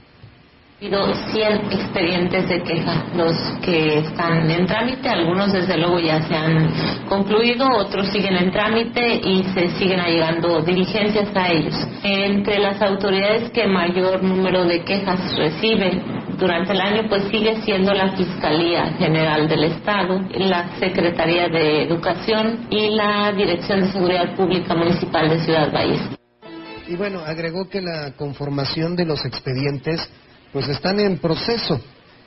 [0.81, 6.37] Habido 100 expedientes de queja, los que están en trámite, algunos desde luego ya se
[6.37, 6.73] han
[7.09, 11.75] concluido, otros siguen en trámite y se siguen llegando diligencias a ellos.
[12.05, 16.01] Entre las autoridades que mayor número de quejas reciben
[16.39, 22.69] durante el año, pues sigue siendo la Fiscalía General del Estado, la Secretaría de Educación
[22.71, 26.03] y la Dirección de Seguridad Pública Municipal de Ciudad Valles.
[26.87, 30.09] Y bueno, agregó que la conformación de los expedientes
[30.53, 31.81] pues están en proceso.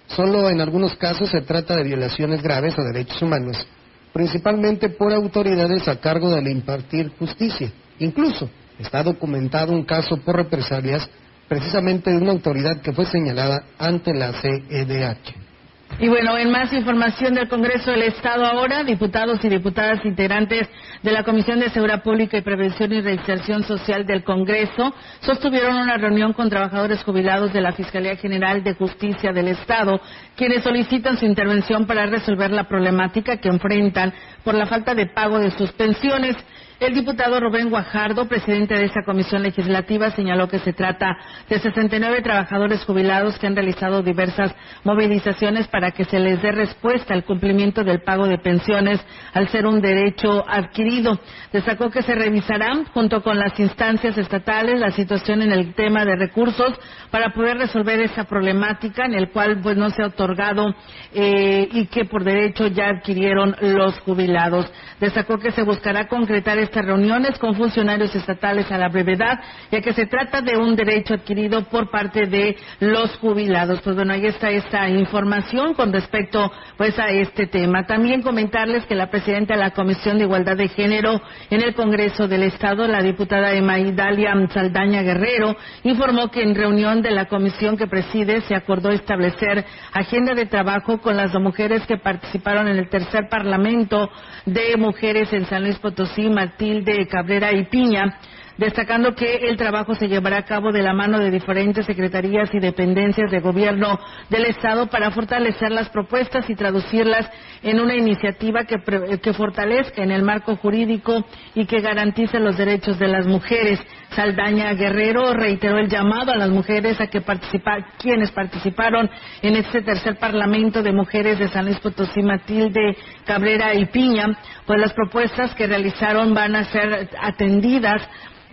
[0.08, 3.66] Solo en algunos casos se trata de violaciones graves a derechos humanos,
[4.12, 7.72] principalmente por autoridades a cargo de impartir justicia.
[8.00, 8.50] Incluso
[8.80, 11.10] está documentado un caso por represalias
[11.48, 15.51] precisamente de una autoridad que fue señalada ante la CEDH.
[16.00, 20.68] Y bueno, en más información del Congreso del Estado ahora, diputados y diputadas integrantes
[21.04, 25.98] de la Comisión de Seguridad Pública y Prevención y Reinserción Social del Congreso sostuvieron una
[25.98, 30.02] reunión con trabajadores jubilados de la Fiscalía General de Justicia del Estado,
[30.36, 34.14] quienes solicitan su intervención para resolver la problemática que enfrentan
[34.44, 36.36] por la falta de pago de sus pensiones.
[36.82, 41.16] El diputado Rubén Guajardo, presidente de esta comisión legislativa, señaló que se trata
[41.48, 44.52] de 69 trabajadores jubilados que han realizado diversas
[44.84, 49.00] movilizaciones para que se les dé respuesta al cumplimiento del pago de pensiones
[49.32, 51.20] al ser un derecho adquirido.
[51.54, 56.16] Destacó que se revisarán junto con las instancias estatales la situación en el tema de
[56.16, 56.74] recursos
[57.12, 60.74] para poder resolver esa problemática en el cual pues no se ha otorgado
[61.14, 64.66] eh, y que por derecho ya adquirieron los jubilados.
[65.00, 69.92] Destacó que se buscará concretar estas reuniones con funcionarios estatales a la brevedad, ya que
[69.92, 73.82] se trata de un derecho adquirido por parte de los jubilados.
[73.82, 77.86] Pues bueno, ahí está esta información con respecto pues a este tema.
[77.86, 82.30] También comentarles que la presidenta de la Comisión de Igualdad de Género en el Congreso
[82.30, 87.76] del Estado, la diputada Emma Idalia Saldaña Guerrero, informó que en reunión de la comisión
[87.76, 92.88] que preside se acordó establecer agenda de trabajo con las mujeres que participaron en el
[92.88, 94.10] tercer Parlamento
[94.46, 96.30] de Mujeres en San Luis Potosí,
[96.62, 98.20] Matilde Cabrera y Piña
[98.58, 102.60] destacando que el trabajo se llevará a cabo de la mano de diferentes secretarías y
[102.60, 104.00] dependencias de gobierno
[104.30, 107.30] del Estado para fortalecer las propuestas y traducirlas
[107.64, 108.78] en una iniciativa que,
[109.22, 111.26] que fortalezca en el marco jurídico
[111.56, 113.80] y que garantice los derechos de las mujeres.
[114.16, 119.10] Saldaña Guerrero reiteró el llamado a las mujeres a que participar, quienes participaron
[119.42, 124.80] en este tercer Parlamento de Mujeres de San Luis Potosí, Matilde Cabrera y Piña, pues
[124.80, 128.02] las propuestas que realizaron van a ser atendidas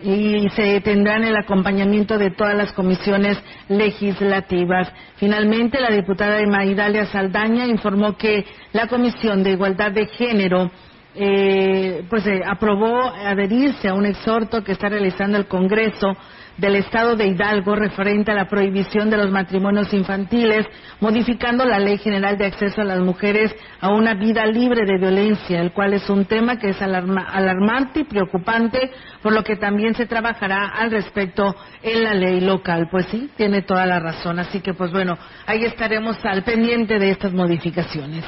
[0.03, 3.39] y se tendrán el acompañamiento de todas las comisiones
[3.69, 4.93] legislativas.
[5.17, 10.71] Finalmente, la diputada Maidalia Saldaña informó que la Comisión de Igualdad de Género
[11.15, 16.17] eh, pues eh, aprobó adherirse a un exhorto que está realizando el Congreso
[16.59, 20.67] del Estado de Hidalgo referente a la prohibición de los matrimonios infantiles,
[21.01, 25.61] modificando la Ley General de Acceso a las Mujeres a una vida libre de violencia,
[25.61, 28.91] el cual es un tema que es alarmante y preocupante,
[29.23, 32.89] por lo que también se trabajará al respecto en la ley local.
[32.91, 34.39] Pues sí, tiene toda la razón.
[34.39, 38.25] Así que, pues bueno, ahí estaremos al pendiente de estas modificaciones.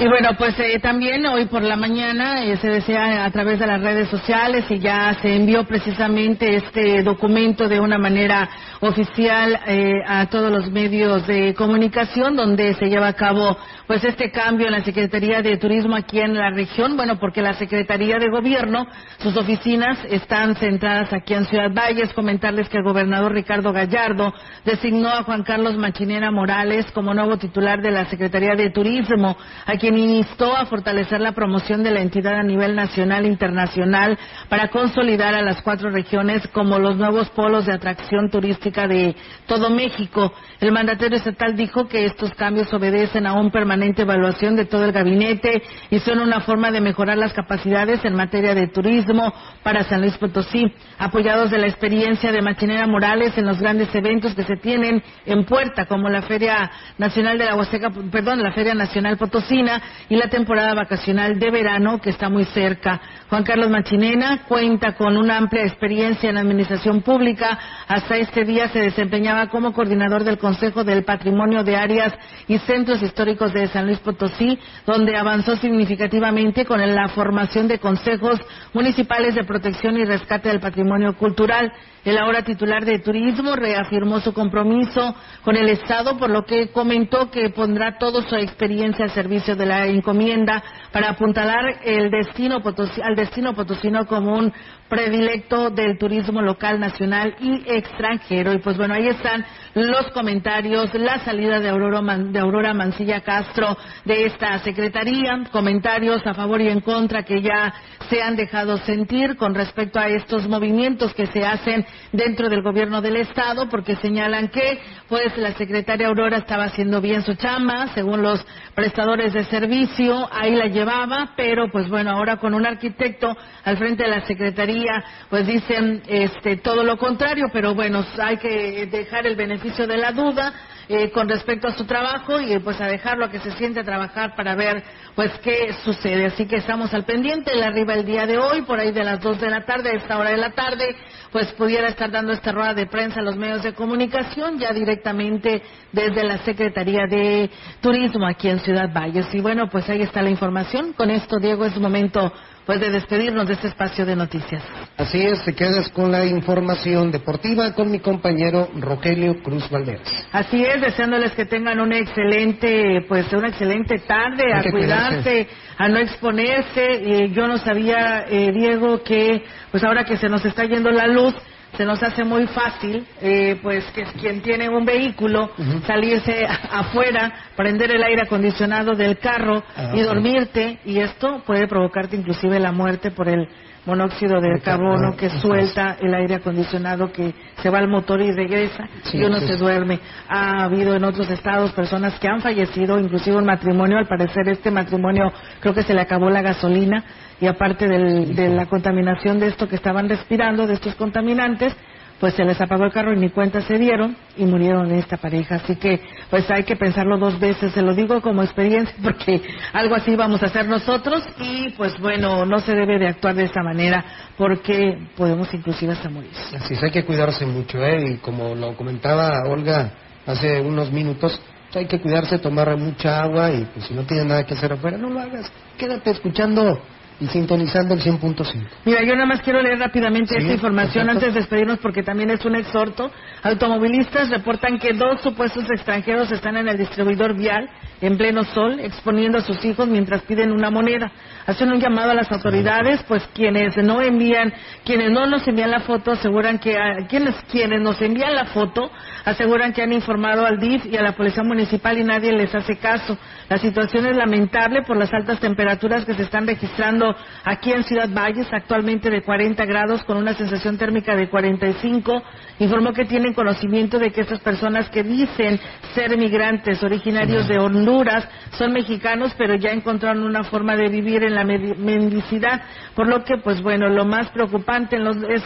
[0.00, 3.66] Y bueno, pues eh, también hoy por la mañana eh, se desea a través de
[3.66, 8.48] las redes sociales y ya se envió precisamente este documento de una manera
[8.80, 13.56] oficial eh, a todos los medios de comunicación donde se lleva a cabo
[13.86, 17.54] pues este cambio en la Secretaría de Turismo aquí en la región, bueno, porque la
[17.54, 18.86] Secretaría de Gobierno,
[19.18, 22.14] sus oficinas están centradas aquí en Ciudad Valles.
[22.14, 24.32] Comentarles que el gobernador Ricardo Gallardo
[24.64, 29.72] designó a Juan Carlos Machinera Morales como nuevo titular de la Secretaría de Turismo, a
[29.72, 34.16] quien instó a fortalecer la promoción de la entidad a nivel nacional e internacional
[34.48, 39.16] para consolidar a las cuatro regiones como los nuevos polos de atracción turística de
[39.46, 40.32] todo México.
[40.60, 44.92] El mandatario estatal dijo que estos cambios obedecen a un permanente evaluación de todo el
[44.92, 50.00] gabinete y son una forma de mejorar las capacidades en materia de turismo para San
[50.00, 54.56] Luis Potosí, apoyados de la experiencia de Machinera Morales en los grandes eventos que se
[54.56, 59.82] tienen en puerta, como la Feria Nacional de la Huasteca, perdón, la Feria Nacional Potosina
[60.08, 63.00] y la temporada vacacional de verano que está muy cerca.
[63.28, 67.58] Juan Carlos Machinena cuenta con una amplia experiencia en administración pública.
[67.88, 72.12] Hasta este día se desempeñaba como coordinador del Consejo del Patrimonio de Áreas
[72.46, 78.40] y Centros Históricos de San Luis Potosí, donde avanzó significativamente con la formación de consejos
[78.72, 81.72] municipales de protección y rescate del patrimonio cultural.
[82.02, 87.30] El ahora titular de Turismo reafirmó su compromiso con el Estado, por lo que comentó
[87.30, 92.62] que pondrá toda su experiencia al servicio de la encomienda para apuntalar el destino
[93.02, 94.52] al destino potosino como un
[94.88, 98.54] predilecto del turismo local, nacional y extranjero.
[98.54, 99.44] Y pues bueno, ahí están
[99.74, 106.34] los comentarios, la salida de Aurora, de Aurora Mancilla Castro de esta secretaría, comentarios a
[106.34, 107.72] favor y en contra que ya
[108.08, 113.00] se han dejado sentir con respecto a estos movimientos que se hacen dentro del gobierno
[113.00, 118.22] del estado, porque señalan que pues la secretaria Aurora estaba haciendo bien su chamba, según
[118.22, 118.44] los
[118.74, 124.02] prestadores de servicio, ahí la llevaba, pero pues bueno, ahora con un arquitecto al frente
[124.02, 129.36] de la secretaría, pues dicen este todo lo contrario, pero bueno, hay que dejar el
[129.36, 130.54] beneficio de la duda
[130.88, 133.84] eh, con respecto a su trabajo y pues a dejarlo a que se siente a
[133.84, 134.82] trabajar para ver
[135.14, 136.26] pues qué sucede.
[136.26, 139.20] Así que estamos al pendiente, él arriba el día de hoy, por ahí de las
[139.20, 140.96] dos de la tarde, a esta hora de la tarde,
[141.30, 145.62] pues pudiera estar dando esta rueda de prensa a los medios de comunicación, ya directamente
[145.92, 147.50] desde la Secretaría de
[147.80, 149.26] Turismo aquí en Ciudad Valles.
[149.34, 150.94] Y bueno, pues ahí está la información.
[150.94, 152.32] Con esto, Diego, es momento
[152.66, 154.62] pues de despedirnos de este espacio de noticias.
[154.96, 160.08] Así es, te quedas con la información deportiva con mi compañero Rogelio Cruz Valderas.
[160.32, 165.48] Así es, deseándoles que tengan una excelente, pues una excelente tarde, a cuidarse,
[165.78, 167.30] a no exponerse.
[167.32, 171.34] yo no sabía, eh, Diego, que pues ahora que se nos está yendo la luz,
[171.76, 175.50] se nos hace muy fácil, eh, pues que quien tiene un vehículo,
[175.86, 182.16] salirse afuera, prender el aire acondicionado del carro ah, y dormirte, y esto puede provocarte
[182.16, 183.48] inclusive la muerte por el
[183.86, 188.84] monóxido de carbono que suelta el aire acondicionado que se va al motor y regresa
[189.12, 190.00] y uno se duerme.
[190.28, 194.70] Ha habido en otros estados personas que han fallecido, inclusive un matrimonio, al parecer este
[194.70, 197.04] matrimonio creo que se le acabó la gasolina
[197.40, 201.74] y aparte de la contaminación de esto que estaban respirando, de estos contaminantes,
[202.20, 205.56] pues se les apagó el carro y ni cuenta se dieron y murieron esta pareja.
[205.56, 209.40] Así que pues hay que pensarlo dos veces, se lo digo como experiencia porque
[209.72, 213.44] algo así vamos a hacer nosotros y pues bueno, no se debe de actuar de
[213.44, 214.04] esta manera
[214.36, 216.30] porque podemos inclusive hasta morir.
[216.54, 218.12] Así es, hay que cuidarse mucho, ¿eh?
[218.12, 219.90] Y como lo comentaba Olga
[220.26, 221.40] hace unos minutos,
[221.74, 224.98] hay que cuidarse, tomar mucha agua y pues si no tienes nada que hacer afuera,
[224.98, 225.50] no lo hagas.
[225.78, 226.82] Quédate escuchando
[227.20, 228.66] y sintonizando el 100.5.
[228.84, 232.44] Mira, yo nada más quiero leer rápidamente esta información antes de despedirnos porque también es
[232.44, 233.10] un exhorto.
[233.42, 237.68] Automovilistas reportan que dos supuestos extranjeros están en el distribuidor vial
[238.00, 241.12] en pleno sol, exponiendo a sus hijos mientras piden una moneda.
[241.46, 244.52] Hacen un llamado a las autoridades, pues quienes no envían,
[244.84, 246.76] quienes no nos envían la foto aseguran que,
[247.08, 248.90] quienes, quienes nos envían la foto
[249.24, 252.76] aseguran que han informado al DIF y a la Policía Municipal y nadie les hace
[252.76, 253.18] caso.
[253.48, 257.14] La situación es lamentable por las altas temperaturas que se están registrando
[257.44, 262.22] aquí en Ciudad Valles, actualmente de 40 grados con una sensación térmica de 45.
[262.60, 265.58] Informó que tienen conocimiento de que estas personas que dicen
[265.94, 271.34] ser migrantes originarios de Honduras son mexicanos, pero ya encontraron una forma de vivir en
[271.34, 272.62] la mendicidad,
[272.94, 274.98] por lo que, pues bueno, lo más preocupante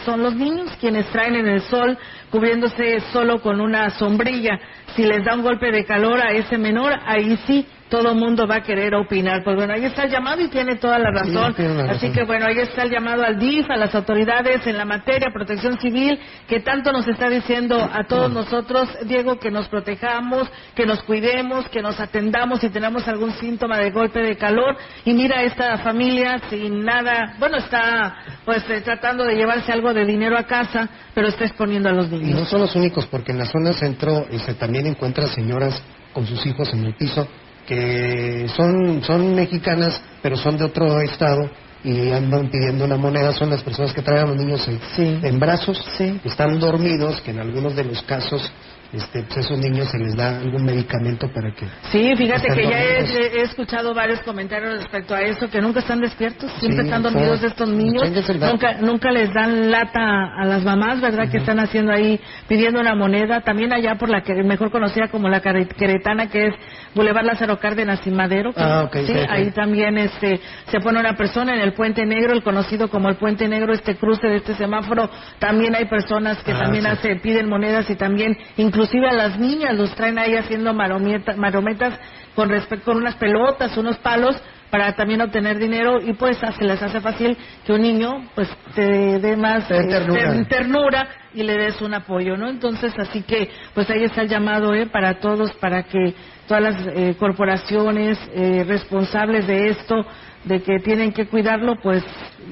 [0.05, 1.97] son los niños quienes traen en el sol
[2.29, 4.59] cubriéndose solo con una sombrilla.
[4.95, 8.47] Si les da un golpe de calor a ese menor, ahí sí todo el mundo
[8.47, 9.43] va a querer opinar.
[9.43, 11.55] Pues bueno, ahí está el llamado y tiene toda la razón.
[11.89, 15.29] Así que bueno, ahí está el llamado al DIF, a las autoridades en la materia,
[15.31, 20.85] protección civil, que tanto nos está diciendo a todos nosotros, Diego, que nos protejamos, que
[20.85, 24.75] nos cuidemos, que nos atendamos si tenemos algún síntoma de golpe de calor.
[25.05, 30.05] Y mira esta familia sin nada, bueno, está pues eh, tratando de llevarse algo de
[30.05, 32.29] dinero a casa, pero está exponiendo a los niños.
[32.29, 35.81] Y no son los únicos, porque en la zona centro se también encuentra señoras
[36.13, 37.27] con sus hijos en el piso
[37.65, 41.49] que son, son mexicanas, pero son de otro estado
[41.83, 45.83] y andan pidiendo una moneda, son las personas que traen a los niños en, brazos,
[46.23, 48.51] están dormidos, que en algunos de los casos
[48.95, 51.65] este, pues esos niños se les da algún medicamento para que...
[51.91, 56.51] Sí, fíjate que ya he, escuchado varios comentarios respecto a eso, que nunca están despiertos,
[56.59, 58.03] siempre están dormidos estos niños,
[58.39, 61.29] nunca, nunca les dan lata a las mamás, ¿verdad?
[61.29, 65.27] Que están haciendo ahí, pidiendo una moneda, también allá por la que mejor conocida como
[65.27, 66.53] la Queretana, que es
[66.93, 68.51] Boulevard Lázaro Cárdenas y Madero.
[68.55, 70.39] Ah, sí, ahí también este,
[70.71, 73.95] se pone una persona en el Puente Negro, el conocido como el Puente Negro, este
[73.95, 78.37] cruce de este semáforo, también hay personas que ah, también hace, piden monedas y también
[78.85, 81.99] inclusive a las niñas los traen ahí haciendo marometas
[82.35, 82.51] con,
[82.83, 84.35] con unas pelotas, unos palos
[84.69, 89.19] para también obtener dinero y pues se les hace fácil que un niño pues te
[89.19, 91.07] dé más eh, ternura.
[91.33, 92.47] y le des un apoyo, ¿no?
[92.49, 94.85] Entonces, así que pues ahí está el llamado ¿eh?
[94.85, 96.13] para todos, para que
[96.47, 100.05] todas las eh, corporaciones eh, responsables de esto,
[100.43, 102.03] de que tienen que cuidarlo, pues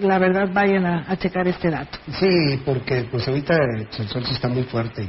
[0.01, 1.99] la verdad vayan a, checar este dato.
[2.19, 3.55] Sí, porque pues ahorita
[3.99, 5.07] el sol está muy fuerte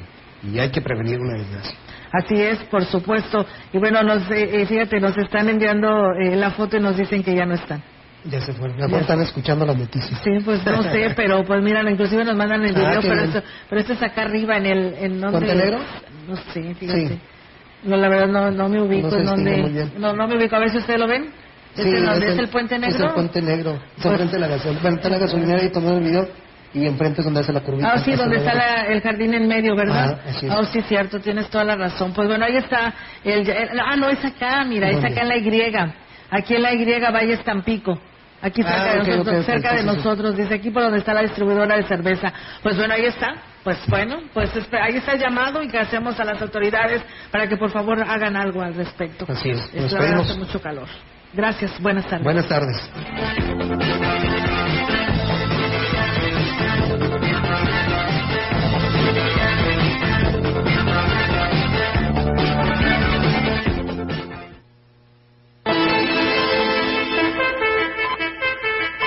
[0.52, 1.74] y hay que prevenir una desgracia.
[2.12, 3.44] Así es, por supuesto.
[3.72, 7.24] Y bueno, nos, eh, eh, fíjate, nos están enviando eh, la foto y nos dicen
[7.24, 7.82] que ya no están.
[8.24, 8.78] Ya se fueron.
[8.78, 10.20] Ya están escuchando las noticias.
[10.22, 13.42] Sí, pues no sé, pero pues mira, inclusive nos mandan el ah, video, pero, esto,
[13.68, 14.94] pero esto es acá arriba en el...
[14.94, 15.80] En donde, negro?
[16.28, 17.18] No sé, fíjate.
[17.82, 19.90] No, la verdad no, no me ubico en donde...
[19.98, 20.56] No, no me ubico.
[20.56, 21.30] A ver si ustedes lo ven.
[21.74, 22.96] Sí, es, es, el, Puente Negro?
[22.96, 23.78] Es el Puente Negro.
[24.00, 24.82] Pues, frente a la gasolinera.
[24.82, 26.28] Bueno, está la gasolinera y tomando el video
[26.74, 27.92] y enfrente es donde hace la curvita.
[27.92, 30.18] Ah, sí, donde está el jardín en medio, ¿verdad?
[30.26, 30.48] Ah, sí.
[30.50, 32.12] Oh, sí, cierto, tienes toda la razón.
[32.12, 32.92] Pues bueno, ahí está.
[33.22, 33.48] El,
[33.80, 35.74] ah, no, es acá, mira, es acá en la Y.
[36.30, 37.98] Aquí en la Y, Valle Tampico.
[38.42, 41.76] Aquí cerca ah, de nosotros, cerca de nosotros, dice aquí por donde está la distribuidora
[41.76, 42.30] de cerveza.
[42.62, 43.36] Pues bueno, ahí está.
[43.62, 47.56] Pues bueno, pues ahí está el llamado y que hacemos a las autoridades para que
[47.56, 49.24] por favor hagan algo al respecto.
[49.26, 49.74] Así es.
[49.74, 50.88] Nos hace mucho calor.
[51.32, 52.22] Gracias, buenas tardes.
[52.22, 52.76] Buenas tardes.